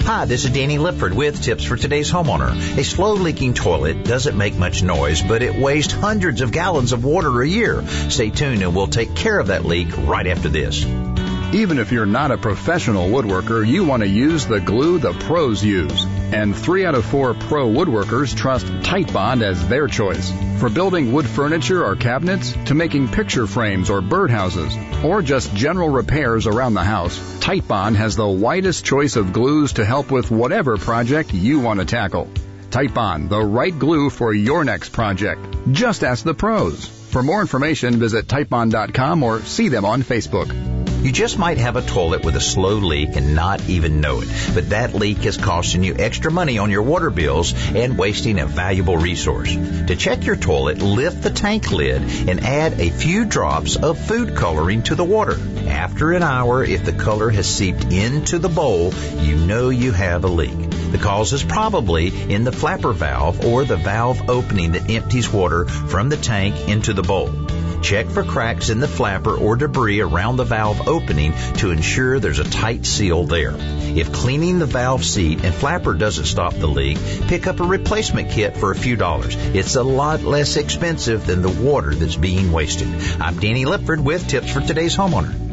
[0.00, 2.50] Hi, this is Danny Lipford with tips for today's homeowner.
[2.76, 7.04] A slow leaking toilet doesn't make much noise, but it wastes hundreds of gallons of
[7.04, 7.86] water a year.
[8.08, 10.84] Stay tuned and we'll take care of that leak right after this.
[11.54, 15.62] Even if you're not a professional woodworker, you want to use the glue the pros
[15.62, 16.06] use.
[16.32, 20.32] And three out of four pro woodworkers trust Titebond as their choice.
[20.58, 25.90] For building wood furniture or cabinets, to making picture frames or birdhouses, or just general
[25.90, 30.78] repairs around the house, Titebond has the widest choice of glues to help with whatever
[30.78, 32.28] project you want to tackle.
[32.70, 35.44] Titebond, the right glue for your next project.
[35.70, 36.86] Just ask the pros.
[36.86, 40.71] For more information, visit Titebond.com or see them on Facebook.
[41.02, 44.28] You just might have a toilet with a slow leak and not even know it,
[44.54, 48.46] but that leak is costing you extra money on your water bills and wasting a
[48.46, 49.52] valuable resource.
[49.52, 54.36] To check your toilet, lift the tank lid and add a few drops of food
[54.36, 55.36] coloring to the water.
[55.66, 60.22] After an hour, if the color has seeped into the bowl, you know you have
[60.22, 60.70] a leak.
[60.92, 65.64] The cause is probably in the flapper valve or the valve opening that empties water
[65.64, 67.28] from the tank into the bowl.
[67.82, 72.38] Check for cracks in the flapper or debris around the valve opening to ensure there's
[72.38, 73.56] a tight seal there.
[73.58, 78.30] If cleaning the valve seat and flapper doesn't stop the leak, pick up a replacement
[78.30, 79.34] kit for a few dollars.
[79.36, 82.88] It's a lot less expensive than the water that's being wasted.
[83.20, 85.51] I'm Danny Lipford with tips for today's homeowner.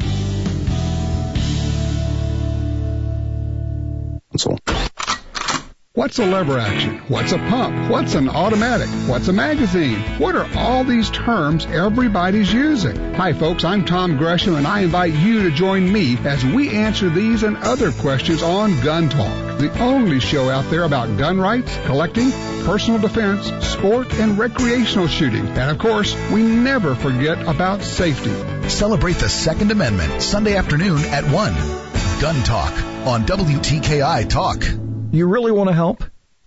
[6.00, 7.00] What's a lever action?
[7.10, 7.92] What's a pump?
[7.92, 8.88] What's an automatic?
[9.10, 10.00] What's a magazine?
[10.18, 13.16] What are all these terms everybody's using?
[13.16, 17.10] Hi folks, I'm Tom Gresham and I invite you to join me as we answer
[17.10, 21.78] these and other questions on Gun Talk, the only show out there about gun rights,
[21.86, 22.32] collecting,
[22.64, 25.46] personal defense, sport, and recreational shooting.
[25.48, 28.70] And of course, we never forget about safety.
[28.70, 31.32] Celebrate the Second Amendment Sunday afternoon at 1.
[32.22, 32.72] Gun Talk
[33.06, 34.64] on WTKI Talk.
[35.12, 36.04] You really want to help?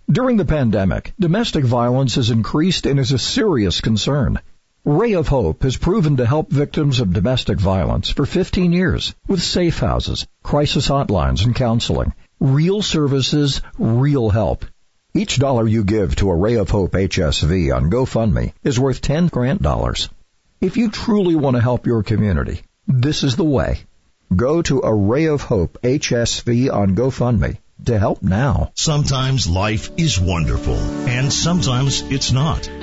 [0.09, 4.39] During the pandemic, domestic violence has increased and is a serious concern.
[4.85, 9.43] Ray of Hope has proven to help victims of domestic violence for 15 years with
[9.43, 12.13] safe houses, crisis hotlines, and counseling.
[12.39, 14.63] Real services, real help.
[15.13, 19.27] Each dollar you give to a Ray of Hope HSV on GoFundMe is worth 10
[19.27, 20.07] grant dollars.
[20.61, 23.81] If you truly want to help your community, this is the way.
[24.33, 28.71] Go to Ray of Hope HSV on GoFundMe to help now.
[28.75, 32.82] Sometimes life is wonderful, and sometimes it's not.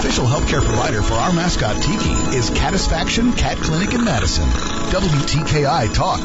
[0.00, 4.48] Official healthcare provider for our mascot Tiki is Catisfaction Cat Clinic in Madison.
[4.48, 6.20] WTKI Talk.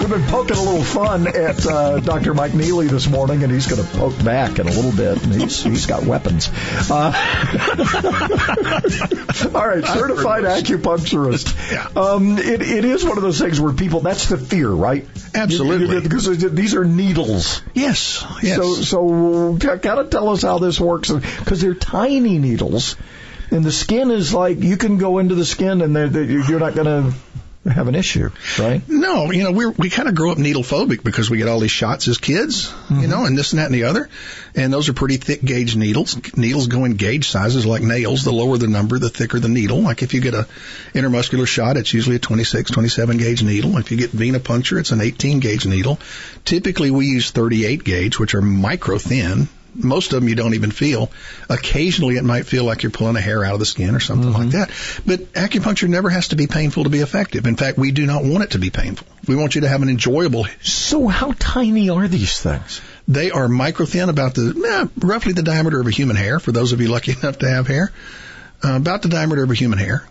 [0.00, 2.32] We've been poking a little fun at uh, Dr.
[2.32, 5.22] Mike Neely this morning, and he's going to poke back in a little bit.
[5.22, 6.48] And he's he's got weapons.
[6.90, 7.12] Uh,
[9.54, 11.98] all right, certified acupuncturist.
[11.98, 15.06] Um, it, it is one of those things where people that's the fear, right?
[15.34, 16.00] Absolutely.
[16.00, 17.60] because these are needles.
[17.74, 18.24] Yes.
[18.42, 18.56] Yes.
[18.56, 22.96] So so kind of tell us how this works because they're tiny needles,
[23.50, 26.58] and the skin is like you can go into the skin and they're, they're, you're
[26.58, 27.12] not going to
[27.70, 28.82] have an issue, right?
[28.88, 31.60] No, you know, we we kind of grow up needle phobic because we get all
[31.60, 33.00] these shots as kids, Mm-hmm.
[33.02, 34.08] you know, and this and that and the other.
[34.54, 36.16] And those are pretty thick gauge needles.
[36.36, 38.24] Needles go in gauge sizes like nails.
[38.24, 39.80] The lower the number, the thicker the needle.
[39.82, 40.48] Like if you get a
[40.92, 43.76] intermuscular shot, it's usually a 26, 27 gauge needle.
[43.78, 46.00] If you get venipuncture, it's an 18 gauge needle.
[46.44, 49.48] Typically we use 38 gauge, which are micro thin.
[49.74, 51.10] Most of them you don't even feel.
[51.48, 54.32] Occasionally it might feel like you're pulling a hair out of the skin or something
[54.32, 54.70] like that.
[55.06, 57.46] But acupuncture never has to be painful to be effective.
[57.46, 59.06] In fact, we do not want it to be painful.
[59.26, 60.46] We want you to have an enjoyable.
[60.62, 62.80] So how tiny are these things?
[63.06, 66.38] They are micro thin, about the eh, roughly the diameter of a human hair.
[66.38, 67.92] For those of you lucky enough to have hair,
[68.64, 70.06] uh, about the diameter of a human hair.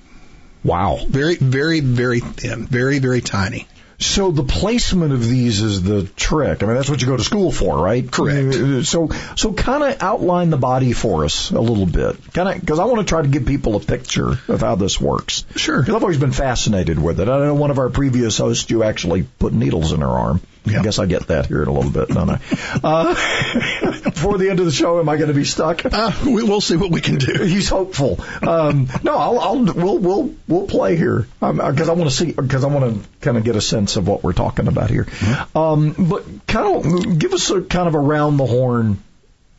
[0.64, 1.00] Wow.
[1.08, 2.66] Very, very, very thin.
[2.66, 3.68] Very, very tiny.
[4.00, 6.64] So the placement of these is the trick.
[6.64, 8.10] I mean, that's what you go to school for, right?
[8.10, 8.86] Correct.
[8.86, 12.80] So, so kind of outline the body for us a little bit, kind of, because
[12.80, 15.44] I want to try to give people a picture of how this works.
[15.58, 15.82] Sure.
[15.82, 17.28] Because I've always been fascinated with it.
[17.28, 20.42] I know one of our previous hosts, you actually put needles in her arm.
[20.76, 22.40] I guess I get that here in a little bit, don't I?
[22.84, 23.14] Uh,
[24.04, 25.86] before the end of the show, am I going to be stuck?
[25.86, 27.44] Uh, we, we'll see what we can do.
[27.44, 28.20] He's hopeful.
[28.42, 32.64] Um, no, I'll, I'll, we'll, we'll, we'll play here because I want to see, because
[32.64, 35.08] I want to kind of get a sense of what we're talking about here.
[35.56, 39.02] Um, but kind of give us a kind of around the horn,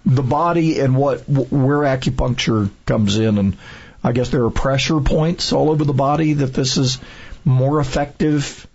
[0.06, 3.56] the body and what where acupuncture comes in and
[4.02, 6.98] I guess there are pressure points all over the body that this is
[7.44, 8.66] more effective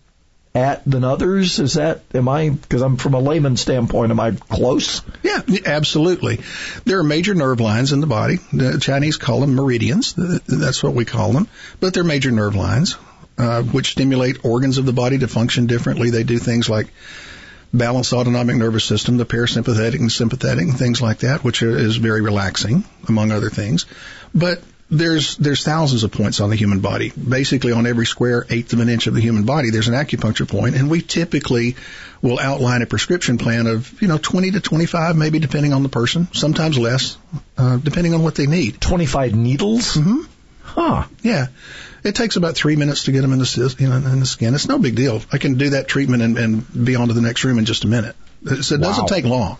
[0.56, 1.60] at than others?
[1.60, 4.12] Is that am I because I'm from a layman standpoint?
[4.12, 5.02] Am I close?
[5.22, 6.40] Yeah, absolutely.
[6.86, 8.38] There are major nerve lines in the body.
[8.54, 10.14] The Chinese call them meridians.
[10.14, 11.48] That's what we call them.
[11.80, 12.96] But they're major nerve lines,
[13.38, 16.10] uh, which stimulate organs of the body to function differently.
[16.10, 16.88] They do things like
[17.74, 22.22] balanced autonomic nervous system, the parasympathetic and sympathetic, and things like that, which is very
[22.22, 23.86] relaxing, among other things.
[24.34, 27.12] But there's there's thousands of points on the human body.
[27.12, 30.48] Basically, on every square eighth of an inch of the human body, there's an acupuncture
[30.48, 31.76] point, and we typically
[32.22, 35.90] will outline a prescription plan of you know 20 to 25, maybe depending on the
[35.90, 37.18] person, sometimes less,
[37.58, 38.80] uh, depending on what they need.
[38.80, 39.96] 25 needles.
[39.96, 40.22] Mm-hmm.
[40.62, 41.06] Huh.
[41.22, 41.48] Yeah.
[42.04, 44.54] It takes about three minutes to get them in the you know, in the skin.
[44.54, 45.22] It's no big deal.
[45.32, 47.84] I can do that treatment and, and be on to the next room in just
[47.84, 48.16] a minute.
[48.62, 48.88] So it Wow.
[48.90, 49.58] doesn't take long.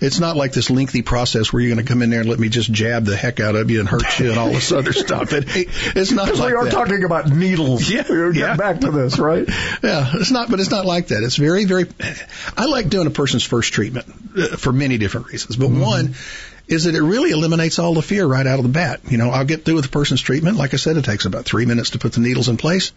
[0.00, 2.38] It's not like this lengthy process where you're going to come in there and let
[2.38, 4.92] me just jab the heck out of you and hurt you and all this other
[4.92, 5.32] stuff.
[5.32, 5.44] It,
[5.96, 6.72] it's not Because like we are that.
[6.72, 7.88] talking about needles.
[7.88, 8.56] Yeah, We're getting yeah.
[8.56, 9.48] back to this, right?
[9.82, 11.22] Yeah, it's not, but it's not like that.
[11.22, 11.86] It's very, very.
[12.56, 16.14] I like doing a person's first treatment uh, for many different reasons, but one
[16.66, 19.00] is that it really eliminates all the fear right out of the bat.
[19.08, 20.56] You know, I'll get through with the person's treatment.
[20.56, 22.92] Like I said, it takes about three minutes to put the needles in place,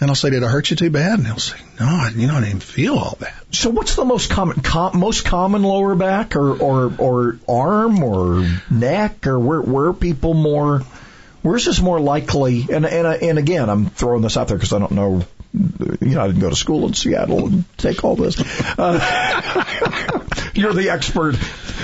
[0.00, 2.44] and I'll say, "Did I hurt you too bad?" And they'll say, "No, you didn't
[2.44, 6.56] even feel all that." So what's the most common com, most common lower back or
[6.60, 10.82] or or arm or neck or where where people more
[11.42, 14.78] where's this more likely and and and again I'm throwing this out there because I
[14.80, 18.40] don't know you know I didn't go to school in Seattle and take all this
[18.78, 19.62] uh,
[20.54, 21.36] you're the expert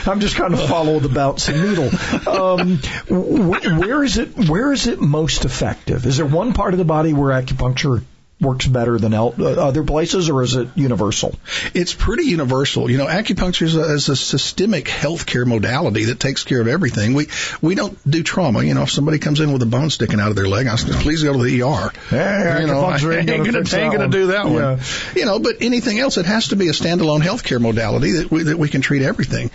[0.06, 1.90] I'm just kind of follow the bouncing needle.
[2.28, 6.06] Um, wh- where is it where is it most effective?
[6.06, 8.02] Is there one part of the body where acupuncture
[8.40, 11.34] works better than el- uh, other places or is it universal
[11.74, 12.90] It's pretty universal.
[12.90, 17.14] You know, acupuncture is a, is a systemic healthcare modality that takes care of everything.
[17.14, 17.28] We
[17.60, 18.62] we don't do trauma.
[18.62, 20.76] You know, if somebody comes in with a bone sticking out of their leg, I
[20.76, 21.92] say, please go to the ER.
[22.12, 24.54] Yeah, you know, I ain't gonna gonna, fix that ain't gonna do that one.
[24.54, 24.82] Yeah.
[25.14, 28.44] You know, but anything else, it has to be a standalone healthcare modality that we,
[28.44, 29.50] that we can treat everything.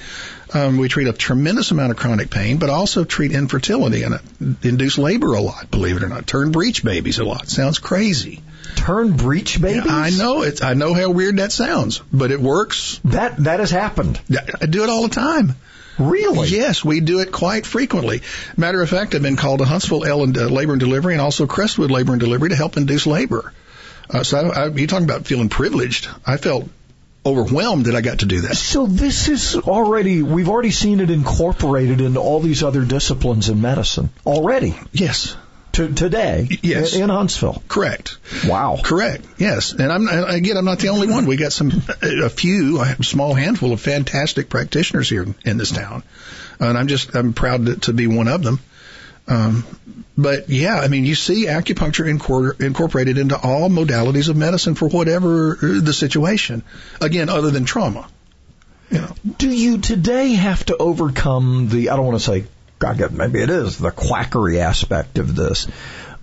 [0.53, 4.19] Um, we treat a tremendous amount of chronic pain, but also treat infertility and uh,
[4.63, 5.69] induce labor a lot.
[5.71, 7.49] Believe it or not, turn breech babies a lot.
[7.49, 8.41] Sounds crazy.
[8.75, 9.89] Turn breech babies?
[9.89, 10.63] I know it.
[10.63, 12.99] I know how weird that sounds, but it works.
[13.05, 14.19] That that has happened.
[14.61, 15.55] I do it all the time.
[15.97, 16.49] Really?
[16.49, 18.21] Yes, we do it quite frequently.
[18.57, 21.21] Matter of fact, I've been called to Huntsville L and uh, Labor and Delivery, and
[21.21, 23.53] also Crestwood Labor and Delivery to help induce labor.
[24.09, 26.09] Uh, so I, I, you talking about feeling privileged?
[26.25, 26.69] I felt
[27.25, 28.55] overwhelmed that I got to do that.
[28.55, 33.61] So this is already we've already seen it incorporated into all these other disciplines in
[33.61, 34.75] medicine already.
[34.91, 35.35] Yes.
[35.75, 36.47] To today.
[36.61, 36.95] Yes.
[36.95, 37.61] In, in Huntsville.
[37.67, 38.17] Correct.
[38.47, 38.79] Wow.
[38.81, 39.25] Correct.
[39.37, 39.73] Yes.
[39.73, 41.25] And I'm again, I'm not the only one.
[41.25, 46.03] We got some a few, a small handful of fantastic practitioners here in this town,
[46.61, 48.61] and I'm just I'm proud to, to be one of them.
[49.27, 49.65] Um,
[50.17, 54.87] but yeah, I mean, you see acupuncture incor- incorporated into all modalities of medicine for
[54.87, 56.63] whatever uh, the situation.
[57.01, 58.07] Again, other than trauma.
[58.91, 59.15] You know.
[59.37, 62.45] Do you today have to overcome the I don't want to say
[62.83, 65.67] I guess maybe it is the quackery aspect of this.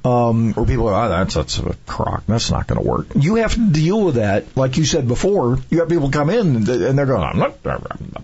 [0.04, 2.24] Um, where people go, oh, that's, that's a crock.
[2.26, 3.06] That's not going to work.
[3.14, 4.56] You have to deal with that.
[4.56, 7.38] Like you said before, you have people come in and they- and they're going, I'm
[7.38, 7.58] not,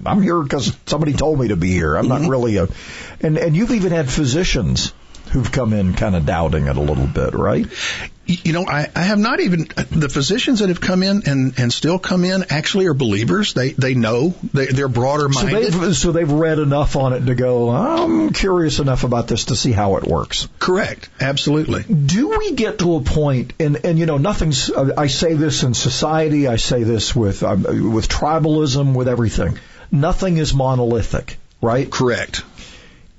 [0.05, 1.95] I'm here because somebody told me to be here.
[1.95, 2.67] I'm not really a,
[3.21, 4.93] and, and you've even had physicians
[5.31, 7.67] who've come in kind of doubting it a little bit, right?
[8.27, 11.73] You know, I, I have not even the physicians that have come in and, and
[11.73, 13.55] still come in actually are believers.
[13.55, 15.73] They they know they, they're broader So minded.
[15.73, 19.57] they've, so they've read enough on it to go, I'm curious enough about this to
[19.57, 20.47] see how it works.
[20.59, 21.09] Correct.
[21.21, 21.85] Absolutely.
[21.85, 25.73] Do we get to a point, and, and you know, nothing's, I say this in
[25.73, 27.63] society, I say this with, um,
[27.93, 29.59] with tribalism, with everything.
[29.91, 31.91] Nothing is monolithic, right?
[31.91, 32.43] Correct.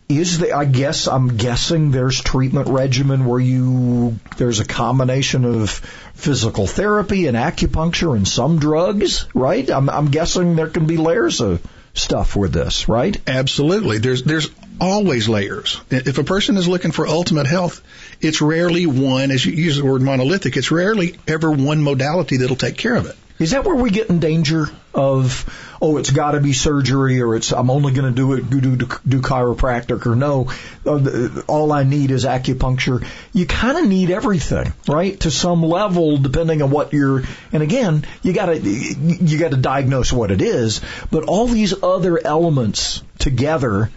[0.10, 5.70] Is the, I guess, I'm guessing there's treatment regimen where you, there's a combination of
[5.70, 9.70] physical therapy and acupuncture and some drugs, right?
[9.70, 11.62] I'm, I'm guessing there can be layers of
[11.94, 13.16] stuff with this, right?
[13.28, 14.00] Absolutely.
[14.00, 14.50] There's there's
[14.82, 15.80] always layers.
[15.92, 17.82] If a person is looking for ultimate health,
[18.20, 22.56] it's rarely one, as you use the word monolithic, it's rarely ever one modality that'll
[22.56, 23.16] take care of it.
[23.40, 25.46] Is that where we get in danger of,
[25.82, 28.76] oh, it's got to be surgery, or it's I'm only going to do it do,
[28.76, 30.52] do chiropractic, or no,
[30.86, 33.06] uh, all I need is acupuncture.
[33.32, 37.24] You kind of need everything, right, to some level, depending on what you're.
[37.54, 41.82] And again, you got to you got to diagnose what it is, but all these
[41.82, 43.90] other elements together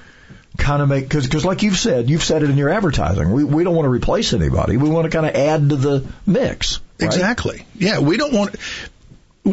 [0.57, 3.33] kind of make because because like you've said, you've said it in your advertising.
[3.33, 4.77] We we don't want to replace anybody.
[4.77, 6.81] We want to kind of add to the mix.
[7.01, 7.07] right?
[7.07, 7.67] Exactly.
[7.75, 8.57] Yeah, we don't want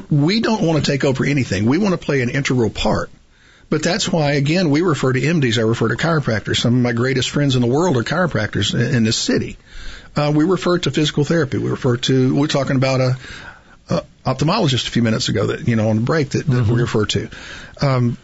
[0.09, 1.65] we don't want to take over anything.
[1.65, 3.09] We want to play an integral part.
[3.69, 5.59] But that's why, again, we refer to MDs.
[5.59, 6.57] I refer to chiropractors.
[6.57, 9.57] Some of my greatest friends in the world are chiropractors in, in this city.
[10.15, 11.59] Uh, we refer to physical therapy.
[11.59, 13.17] We refer to, we we're talking about a,
[13.89, 16.73] a ophthalmologist a few minutes ago that, you know, on the break that, that Mm-hmm.
[16.73, 17.29] we refer to.
[17.81, 18.17] Um,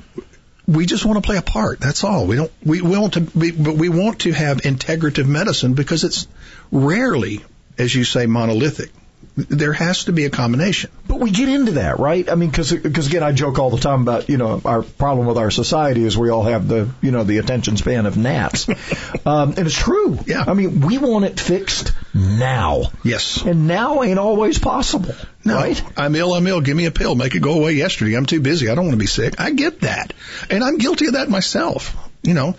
[0.68, 1.80] we just want to play a part.
[1.80, 2.26] That's all.
[2.26, 2.52] We don't.
[2.64, 3.22] We, we want to.
[3.22, 6.28] Be, but we want to have integrative medicine because it's
[6.72, 7.46] rarely,
[7.78, 8.90] as you say, monolithic.
[9.38, 10.92] There has to be a combination.
[11.08, 12.30] But we get into that, right?
[12.30, 15.38] I mean, because again, I joke all the time about you know our problem with
[15.38, 18.70] our society is we all have the you know the attention span of gnats,
[19.26, 20.20] um, and it's true.
[20.26, 20.46] Yeah.
[20.48, 22.84] I mean, we want it fixed now.
[23.04, 23.42] Yes.
[23.44, 25.14] And now ain't always possible.
[25.44, 25.84] No, Right?
[25.98, 26.34] I'm ill.
[26.34, 26.62] I'm ill.
[26.62, 27.14] Give me a pill.
[27.14, 28.16] Make it go away yesterday.
[28.16, 28.70] I'm too busy.
[28.70, 29.40] I don't want to be sick.
[29.40, 30.14] I get that,
[30.50, 31.96] and I'm guilty of that myself.
[32.24, 32.56] You know,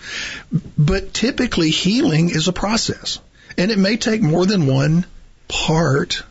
[0.77, 3.19] but typically healing is a process,
[3.57, 5.07] and it may take more than one
[5.49, 6.23] part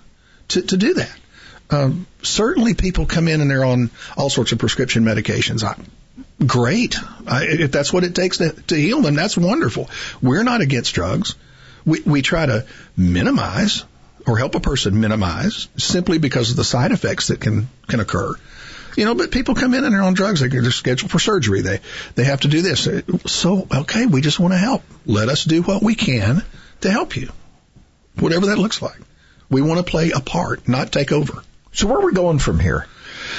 [0.50, 1.16] to to do that.
[1.70, 5.64] Um, certainly, people come in and they're on all sorts of prescription medications.
[5.64, 5.76] I,
[6.46, 6.96] great.
[7.28, 9.90] I, if that's what it takes to, to heal them, that's wonderful.
[10.22, 11.36] We're not against drugs.
[11.84, 12.66] We, we try to
[12.96, 13.84] minimize
[14.28, 18.34] or help a person minimize simply because of the side effects that can, can occur.
[18.96, 20.40] You know, but people come in and they're on drugs.
[20.42, 21.62] They- They're scheduled for surgery.
[21.62, 21.80] They,
[22.16, 22.88] they have to do this.
[23.26, 24.84] So, okay, we just want to help.
[25.06, 26.44] Let us do what we can
[26.82, 27.30] to help you.
[28.20, 28.98] Whatever that looks like.
[29.56, 31.42] We want to play a part, not take over.
[31.72, 32.88] So where are we going from here?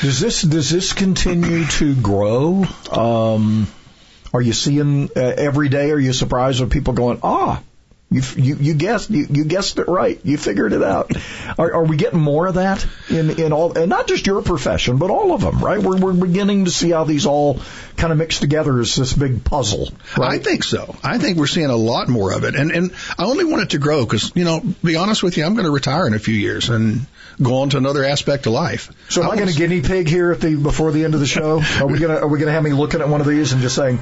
[0.01, 2.65] Does this does this continue to grow?
[2.91, 3.67] Um,
[4.33, 5.91] are you seeing uh, every day?
[5.91, 7.63] Are you surprised with people going, ah,
[8.09, 10.21] you you, you guessed you, you guessed it right.
[10.23, 11.11] You figured it out.
[11.59, 14.99] Are, are we getting more of that in in all and not just your profession,
[14.99, 15.59] but all of them?
[15.59, 15.81] Right?
[15.81, 17.61] We're we're beginning to see how these all
[17.97, 19.89] kind of mix together as this big puzzle.
[20.17, 20.95] I think so.
[21.03, 23.71] I think we're seeing a lot more of it, and and I only want it
[23.71, 26.21] to grow because you know, be honest with you, I'm going to retire in a
[26.21, 27.07] few years and
[27.43, 28.91] go on to another aspect of life.
[29.09, 31.27] So am I going to guinea pig here at the before the end of the
[31.27, 31.61] show?
[31.81, 33.75] Are we gonna are we gonna have me looking at one of these and just
[33.75, 33.99] saying,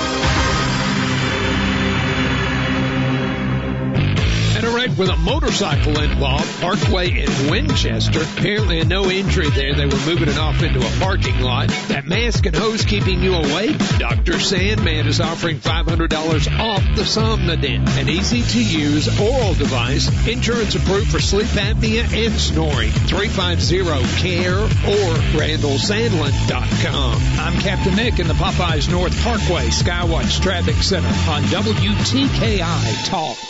[4.80, 8.20] wreck with a motorcycle involved, Parkway in Winchester.
[8.22, 9.74] Apparently, no injury there.
[9.74, 11.68] They were moving it off into a parking lot.
[11.88, 13.76] That mask and hose keeping you awake?
[13.98, 14.34] Dr.
[14.34, 21.10] Sandlin is offering $500 off the Somnodent, an easy to use oral device, insurance approved
[21.10, 22.90] for sleep apnea and snoring.
[22.90, 27.22] 350-CARE or randallsandlin.com.
[27.38, 33.49] I'm Captain Nick in the Popeyes North Parkway Skywatch Traffic Center on WTKI Talk.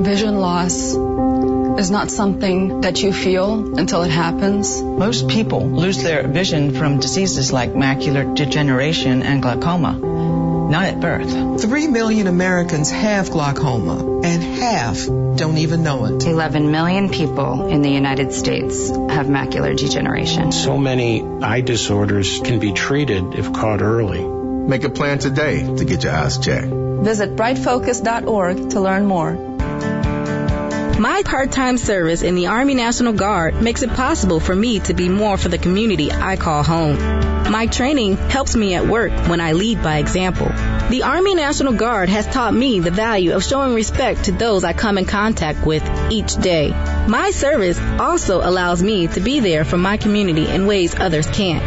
[0.00, 0.94] Vision loss
[1.80, 4.80] is not something that you feel until it happens.
[4.80, 9.94] Most people lose their vision from diseases like macular degeneration and glaucoma,
[10.70, 11.60] not at birth.
[11.60, 16.24] Three million Americans have glaucoma, and half don't even know it.
[16.24, 20.52] 11 million people in the United States have macular degeneration.
[20.52, 24.24] So many eye disorders can be treated if caught early.
[24.24, 26.66] Make a plan today to get your eyes checked.
[26.66, 29.47] Visit brightfocus.org to learn more.
[30.98, 35.08] My part-time service in the Army National Guard makes it possible for me to be
[35.08, 36.96] more for the community I call home.
[37.52, 40.48] My training helps me at work when I lead by example.
[40.48, 44.72] The Army National Guard has taught me the value of showing respect to those I
[44.72, 46.70] come in contact with each day.
[47.06, 51.62] My service also allows me to be there for my community in ways others can't.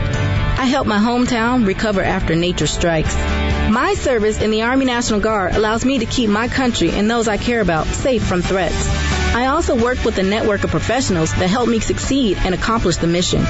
[0.59, 3.15] I help my hometown recover after nature strikes.
[3.15, 7.29] My service in the Army National Guard allows me to keep my country and those
[7.29, 9.10] I care about safe from threats.
[9.33, 13.07] I also work with a network of professionals that help me succeed and accomplish the
[13.07, 13.43] mission.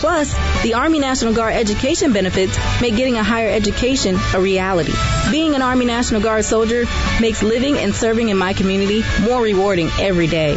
[0.00, 4.92] Plus, the Army National Guard education benefits make getting a higher education a reality.
[5.30, 6.84] Being an Army National Guard soldier
[7.20, 10.56] makes living and serving in my community more rewarding every day.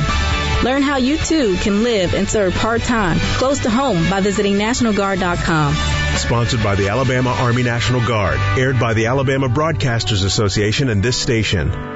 [0.64, 5.76] Learn how you too can live and serve part-time close to home by visiting nationalguard.com.
[6.18, 8.40] Sponsored by the Alabama Army National Guard.
[8.60, 11.91] Aired by the Alabama Broadcasters Association and this station.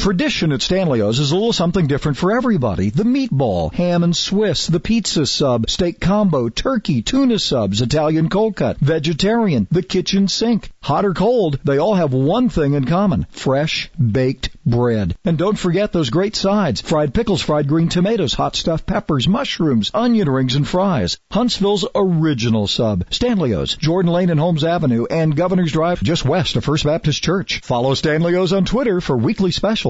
[0.00, 2.88] Tradition at Stanley's is a little something different for everybody.
[2.88, 8.56] The meatball, ham and Swiss, the pizza sub, steak combo, turkey, tuna subs, Italian cold
[8.56, 10.70] cut, vegetarian, the kitchen sink.
[10.82, 13.26] Hot or cold, they all have one thing in common.
[13.30, 15.14] Fresh, baked bread.
[15.22, 16.80] And don't forget those great sides.
[16.80, 21.18] Fried pickles, fried green tomatoes, hot stuffed peppers, mushrooms, onion rings, and fries.
[21.30, 23.04] Huntsville's original sub.
[23.10, 27.60] Stanley's, Jordan Lane and Holmes Avenue, and Governor's Drive just west of First Baptist Church.
[27.60, 29.89] Follow Stanley's on Twitter for weekly specials.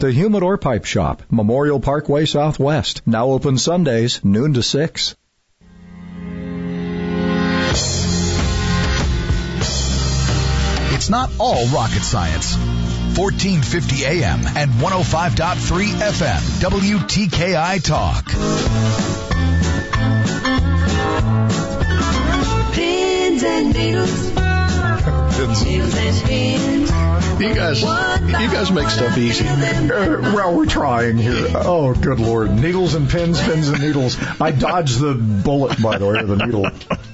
[0.00, 3.02] The Humidor Pipe Shop, Memorial Parkway Southwest.
[3.04, 5.16] Now open Sundays, noon to 6.
[10.94, 12.56] It's not all rocket science.
[13.18, 18.24] 1450 AM and 105.3 FM, WTKI Talk.
[22.72, 24.28] Pins and needles.
[25.64, 26.97] Needles and pins.
[27.38, 29.46] You guys, you guys make stuff easy.
[29.46, 31.46] Uh, well, we're trying here.
[31.54, 32.50] Oh, good lord.
[32.50, 34.16] Needles and pins, pins and needles.
[34.40, 36.66] I dodged the bullet, by the way, or the needle.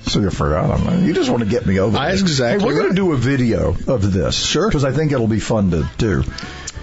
[0.06, 1.00] So you forgot that.
[1.00, 1.98] You just want to get me over.
[1.98, 4.46] I, exactly Hey, we're going to do a video of this.
[4.46, 4.66] Sure.
[4.66, 6.24] Because I think it'll be fun to do.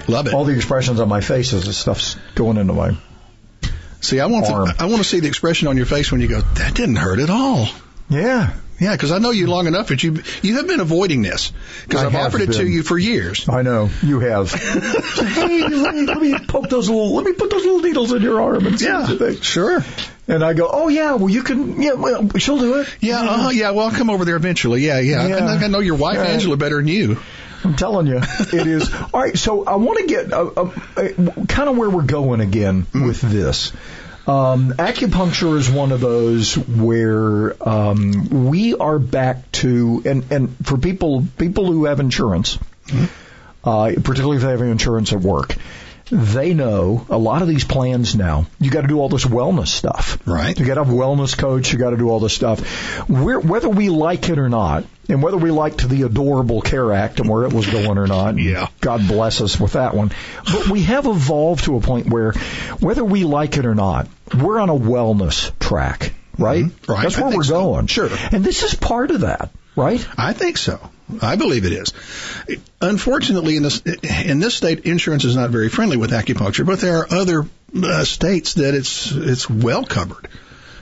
[0.07, 0.33] Love it.
[0.33, 2.95] All the expressions on my face as the stuff's going into my.
[4.01, 4.67] See, I want Arm.
[4.67, 6.97] to, I want to see the expression on your face when you go, "That didn't
[6.97, 7.67] hurt at all."
[8.09, 8.53] Yeah.
[8.82, 11.53] Yeah, because I know you long enough that you you have been avoiding this
[11.84, 13.47] because I I've have offered it to you for years.
[13.47, 14.51] I know you have.
[14.53, 17.13] hey, let me, let me poke those little.
[17.13, 19.43] Let me put those little needles in your arm and see Yeah, what you think.
[19.43, 19.86] Sure.
[20.27, 21.79] And I go, oh yeah, well you can.
[21.79, 22.88] Yeah, well she'll do it.
[23.01, 23.69] Yeah, uh, yeah.
[23.69, 24.82] Well, I'll come over there eventually.
[24.82, 25.27] Yeah, yeah.
[25.27, 25.45] Yeah.
[25.45, 26.23] I, I know your wife Yeah.
[26.23, 27.19] Angela better than you.
[27.63, 28.91] I'm telling you, it is.
[29.13, 32.41] All right, so I want to get uh, uh, uh, kind of where we're going
[32.41, 33.71] again with this.
[34.28, 40.78] Um, acupuncture is one of those where um, we are back to, and, and for
[40.78, 42.59] people people who have insurance,
[43.63, 45.55] uh, particularly if they have insurance at work,
[46.12, 48.45] they know a lot of these plans now.
[48.59, 50.57] You got to do all this wellness stuff, Right.
[50.59, 51.72] You got to have a wellness coach.
[51.72, 53.09] You got to do all this stuff.
[53.09, 57.20] We're, whether we like it or not, and whether we liked the adorable Care Act
[57.20, 58.68] and where it was going or not, Yeah.
[58.82, 60.12] God bless us with that one.
[60.45, 62.34] But we have evolved to a point where,
[62.80, 64.07] whether we like it or not,
[64.38, 66.66] we're on a wellness track, right?
[66.66, 66.89] Mhm.
[66.89, 67.03] Right.
[67.03, 67.62] That's where we're so.
[67.62, 67.88] going.
[67.88, 68.09] Sure.
[68.32, 70.05] And this is part of that, right?
[70.18, 70.80] I think so.
[71.22, 71.93] I believe it is.
[72.82, 76.99] Unfortunately, in this in this state, insurance is not very friendly with acupuncture, but there
[76.99, 77.45] are other
[77.76, 80.28] uh, states that it's it's well covered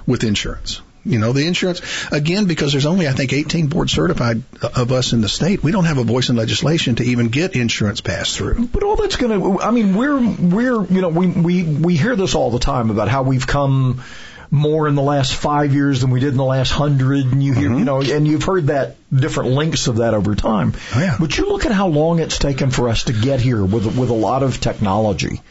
[0.05, 0.81] with insurance.
[1.05, 5.13] You know, the insurance again because there's only I think 18 board certified of us
[5.13, 5.63] in the state.
[5.63, 8.67] We don't have a voice in legislation to even get insurance passed through.
[8.67, 12.15] But all that's going to, I mean, we're, we're, you know, we, we, we hear
[12.17, 14.03] this all the time about how we've come
[14.51, 17.53] more in the last five years than we did in the last hundred, and you
[17.53, 20.73] hear, you know, and you've heard that different links of that over time.
[20.95, 21.17] Oh, yeah.
[21.19, 24.09] But you look at how long it's taken for us to get here with with
[24.09, 25.41] a lot of technology.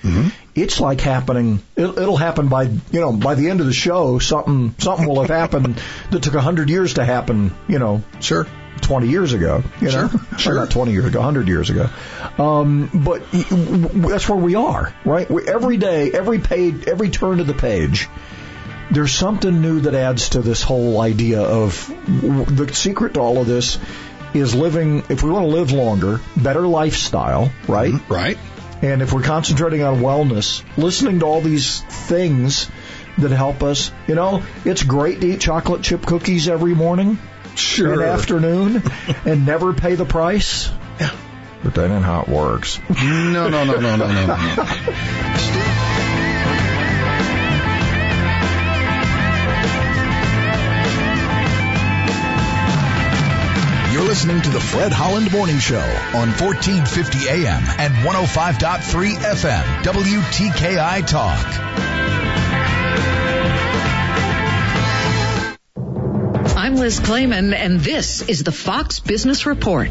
[0.55, 1.61] It's like happening.
[1.77, 4.19] It, it'll happen by you know by the end of the show.
[4.19, 5.81] Something something will have happened
[6.11, 7.55] that took a hundred years to happen.
[7.69, 8.47] You know, Sure.
[8.81, 10.55] 20 years ago, you know, Sure, sure.
[10.55, 11.91] Not 20 years ago, 100 years ago.
[12.39, 15.29] Um, but that's where we are, right?
[15.29, 18.09] We, every day, every page, every turn of the page,
[18.91, 23.47] there's something new that adds to this whole idea of the secret to all of
[23.47, 23.79] this
[24.35, 27.93] is living, if we want to live longer, better lifestyle, right?
[27.93, 28.13] Mm-hmm.
[28.13, 28.39] Right.
[28.83, 32.71] And if we're concentrating on wellness, listening to all these things
[33.19, 37.19] that help us, you know, it's great to eat chocolate chip cookies every morning
[37.57, 37.93] Sure.
[37.95, 38.83] and afternoon
[39.25, 40.71] and never pay the price.
[41.01, 41.11] Yeah.
[41.65, 42.79] But that ain't how it works.
[42.89, 44.65] No, no, no, no, no, no, no.
[54.09, 61.47] listening to the Fred Holland Morning Show on 1450 AM and 105.3 FM, WTKI Talk.
[66.57, 69.91] I'm Liz Claman, and this is the Fox Business Report.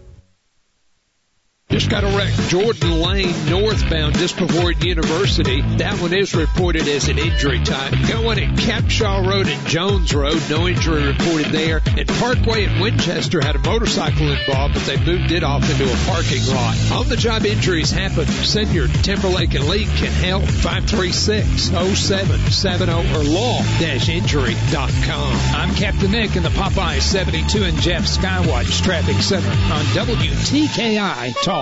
[1.68, 2.32] Just got a wreck.
[2.46, 5.62] Jordan Lane northbound just before University.
[5.78, 7.92] That one is reported as an injury type.
[8.08, 10.40] Got one at Capshaw Road and Jones Road.
[10.48, 11.82] No injury reported there.
[11.84, 15.96] And Parkway at Winchester had a motorcycle involved, but they moved it off into a
[16.06, 16.76] parking lot.
[16.92, 18.26] On the job injuries happen.
[18.26, 25.32] Send your Timberlake and Lee can help 536-0770 or law-injury.com.
[25.56, 31.55] I'm Captain Nick in the Popeye 72 and Jeff Skywatch Traffic Center on WTKI Talk.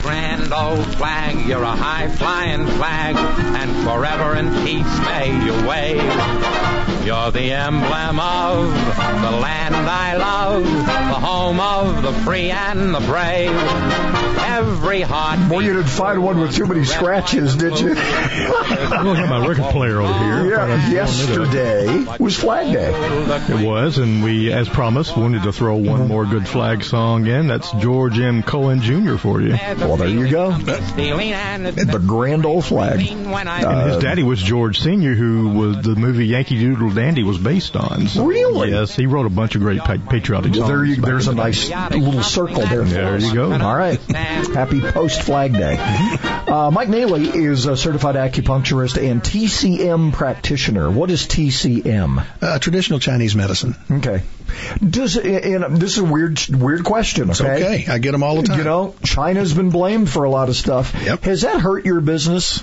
[0.00, 6.81] Grand old flag, you're a high flying flag, and forever in peace may you wave.
[7.04, 13.00] You're the emblem of the land I love, the home of the free and the
[13.00, 13.50] brave.
[14.44, 15.48] Every heart.
[15.48, 17.88] Boy, you didn't find one with too many scratches, did you?
[17.94, 20.50] Look at my record player over here.
[20.50, 22.92] Yeah, uh, yesterday was Flag Day.
[22.92, 27.46] It was, and we, as promised, wanted to throw one more good flag song in.
[27.48, 28.42] That's George M.
[28.42, 29.16] Cohan Jr.
[29.16, 29.56] for you.
[29.78, 30.52] Well, there you go.
[31.74, 33.00] The grand old flag.
[33.00, 37.76] and his daddy was George Sr., who was the movie Yankee Doodle Dandy was based
[37.76, 38.06] on.
[38.08, 38.70] So, Really?
[38.70, 40.68] Yes, he wrote a bunch of great pa- patriotic Well, songs.
[40.68, 41.98] there you, back there's a the nice day.
[41.98, 42.84] little circle there.
[42.84, 43.22] for There us.
[43.24, 43.52] you go.
[43.52, 44.00] All right.
[44.12, 45.76] Happy post Flag Day.
[45.78, 50.90] Uh, Mike Neely is a certified acupuncturist and TCM practitioner.
[50.90, 52.24] What is TCM?
[52.40, 53.74] Uh, traditional Chinese medicine.
[53.90, 54.22] Okay.
[54.88, 57.30] Does eh, eh, and this is a weird weird question.
[57.30, 57.86] Okay, okay.
[57.88, 58.58] I get them all the time.
[58.58, 60.94] You know, China's been blamed for a lot of stuff.
[61.04, 61.22] Yep.
[61.24, 62.62] Has that hurt your business?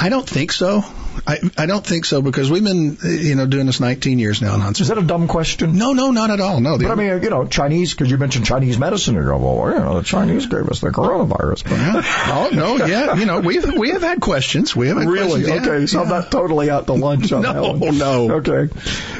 [0.00, 0.82] I don't think so.
[1.26, 4.42] I, I don't think so because we've been eh, you know doing this 19 years
[4.42, 4.84] now in Huntsville.
[4.84, 5.76] Is that a dumb question?
[5.78, 6.60] No, no, not at all.
[6.60, 9.38] No, But I mean, you know, Chinese, because you mentioned Chinese medicine, and you go,
[9.38, 11.62] well, you know, the Chinese gave us the coronavirus.
[11.66, 14.74] oh no, yeah, you know, we've we have had questions.
[14.74, 15.42] We have had Really?
[15.44, 17.98] questions, yeah, okay, so I'm not totally out to lunch on that No, one.
[17.98, 18.32] no.
[18.38, 18.68] Okay.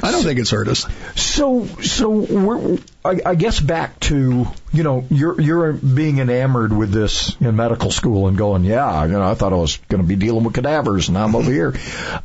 [0.03, 0.87] I don't think it's hurt us.
[1.15, 6.91] So, so we're, I, I guess back to you know you're you're being enamored with
[6.93, 10.07] this in medical school and going, yeah, you know, I thought I was going to
[10.07, 11.75] be dealing with cadavers, and I'm over here.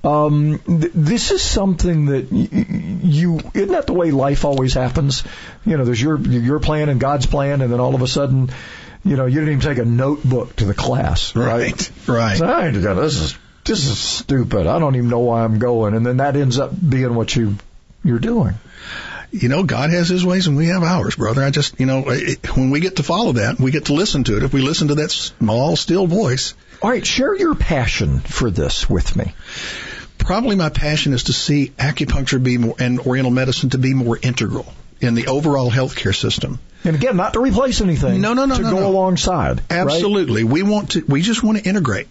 [0.04, 2.50] Um, th- this is something that y-
[3.04, 5.24] you isn't that the way life always happens?
[5.66, 8.50] You know, there's your your plan and God's plan, and then all of a sudden.
[9.06, 11.72] You know, you didn't even take a notebook to the class, right?
[11.72, 12.38] Right, right.
[12.38, 14.68] So I this is this is stupid.
[14.68, 17.56] I don't even know why I'm going, and then that ends up being what you
[18.04, 18.56] you're doing.
[19.32, 21.44] You know, God has His ways and we have ours, brother.
[21.44, 24.24] I just, you know, it, when we get to follow that, we get to listen
[24.26, 24.44] to it.
[24.44, 28.90] If we listen to that small, still voice, All right, share your passion for this
[28.90, 29.34] with me.
[30.18, 34.18] probably my passion is to see acupuncture be more and Oriental medicine to be more
[34.22, 34.72] integral
[35.02, 36.60] in the overall healthcare system.
[36.84, 38.22] And again, not to replace anything.
[38.22, 38.88] No, no, no, To no, go no.
[38.90, 39.58] alongside.
[39.70, 39.72] right?
[39.72, 40.44] Absolutely.
[40.46, 42.08] We want to, we just want to integrate.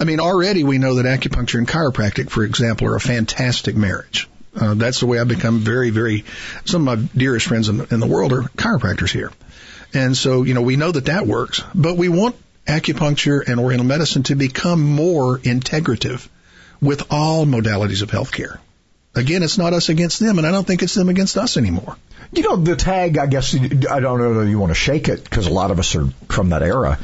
[0.00, 4.28] I mean, already we know that acupuncture and chiropractic, for example, are a fantastic marriage.
[4.56, 6.24] Uh, that's the way I've become very, very,
[6.64, 9.32] some of my dearest friends in, in the world are chiropractors here.
[9.92, 12.36] And so, you know, we know that that works, but we want
[12.66, 16.28] acupuncture and oriental medicine to become more integrative
[16.80, 18.58] with all modalities of healthcare.
[19.16, 21.96] Again, it's not us against them, and I don't think it's them against us anymore.
[22.32, 25.24] You know, the tag, I guess, I don't know that you want to shake it
[25.24, 26.98] because a lot of us are from that era.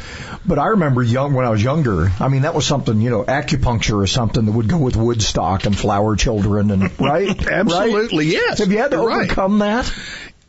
[0.44, 3.22] But I remember young, when I was younger, I mean, that was something, you know,
[3.24, 7.28] acupuncture or something that would go with Woodstock and flower children and, right?
[7.50, 8.32] Absolutely, Right?
[8.34, 8.58] yes.
[8.58, 9.24] Have you had to You're right.
[9.26, 9.90] overcome that?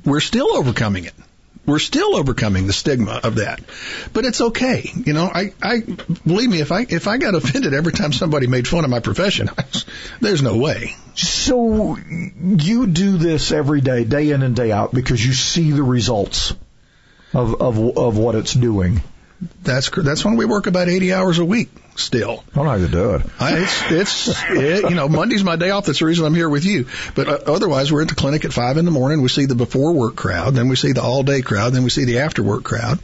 [0.03, 1.13] We're still overcoming it.
[1.65, 3.61] We're still overcoming the stigma of that.
[4.11, 4.91] But it's okay.
[4.93, 8.47] You know, I, I, believe me, if I, if I got offended every time somebody
[8.47, 9.49] made fun of my profession,
[10.19, 10.95] there's no way.
[11.15, 15.83] So you do this every day, day in and day out, because you see the
[15.83, 16.53] results
[17.33, 19.01] of, of, of what it's doing.
[19.61, 22.43] That's, that's when we work about 80 hours a week still.
[22.51, 23.21] I don't know how you do it.
[23.39, 25.85] I, it's, it's, it, you know, Monday's my day off.
[25.85, 26.87] That's the reason I'm here with you.
[27.15, 29.21] But uh, otherwise, we're at the clinic at five in the morning.
[29.21, 31.89] We see the before work crowd, then we see the all day crowd, then we
[31.89, 32.99] see the after work crowd.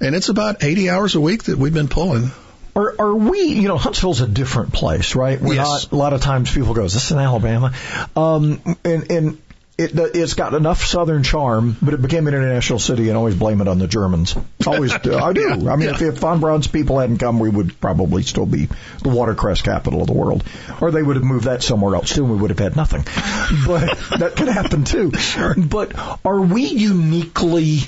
[0.00, 2.30] And it's about 80 hours a week that we've been pulling.
[2.74, 5.40] Are, are we, you know, Huntsville's a different place, right?
[5.40, 5.66] We're Yes.
[5.66, 7.72] not, a lot of times people go, is this in Alabama?
[8.14, 9.38] Um, and, and
[9.78, 13.60] it, it's got enough southern charm, but it became an international city and always blame
[13.60, 14.34] it on the Germans.
[14.66, 15.14] Always do.
[15.18, 15.68] I do.
[15.68, 18.68] I mean, if, if Von Braun's people hadn't come, we would probably still be
[19.02, 20.44] the watercress capital of the world.
[20.80, 23.04] Or they would have moved that somewhere else too and we would have had nothing.
[23.66, 25.12] But that could happen too.
[25.56, 25.92] But
[26.24, 27.80] are we uniquely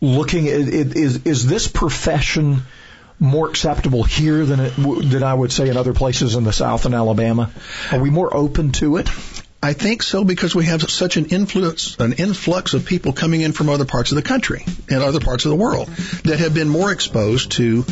[0.00, 2.62] looking at it, is is this profession
[3.18, 6.86] more acceptable here than it than I would say in other places in the South
[6.86, 7.50] and Alabama?
[7.92, 9.08] Are we more open to it?
[9.64, 13.52] I think so because we have such an influence, an influx of people coming in
[13.52, 15.86] from other parts of the country and other parts of the world
[16.24, 17.84] that have been more exposed to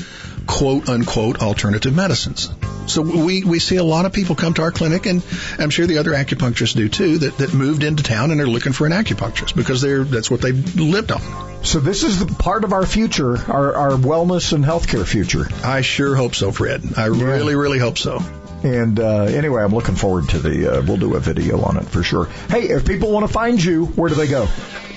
[0.48, 2.50] quote unquote alternative medicines.
[2.86, 5.22] So we, we see a lot of people come to our clinic and
[5.60, 8.72] I'm sure the other acupuncturists do too that, that moved into town and are looking
[8.72, 11.64] for an acupuncturist because they're, that's what they've lived on.
[11.64, 15.46] So this is the part of our future, our, our wellness and healthcare future.
[15.62, 16.82] I sure hope so, Fred.
[16.96, 18.24] I really, really hope so.
[18.62, 20.78] And uh, anyway, I'm looking forward to the.
[20.78, 22.26] Uh, we'll do a video on it for sure.
[22.48, 24.46] Hey, if people want to find you, where do they go?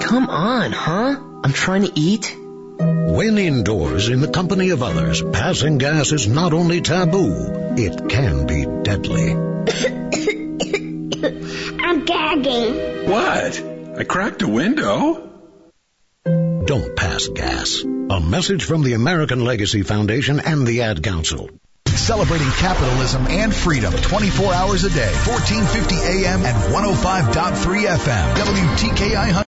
[0.00, 1.16] Come on, huh?
[1.44, 2.36] I'm trying to eat.
[2.78, 8.46] When indoors in the company of others, passing gas is not only taboo, it can
[8.46, 9.32] be deadly.
[11.82, 13.10] I'm gagging.
[13.10, 13.64] What?
[13.98, 15.28] I cracked a window?
[16.24, 17.82] Don't pass gas.
[17.82, 21.50] A message from the American Legacy Foundation and the Ad Council.
[21.86, 28.34] Celebrating capitalism and freedom 24 hours a day, 1450 AM and 105.3 FM.
[28.34, 29.32] WTKI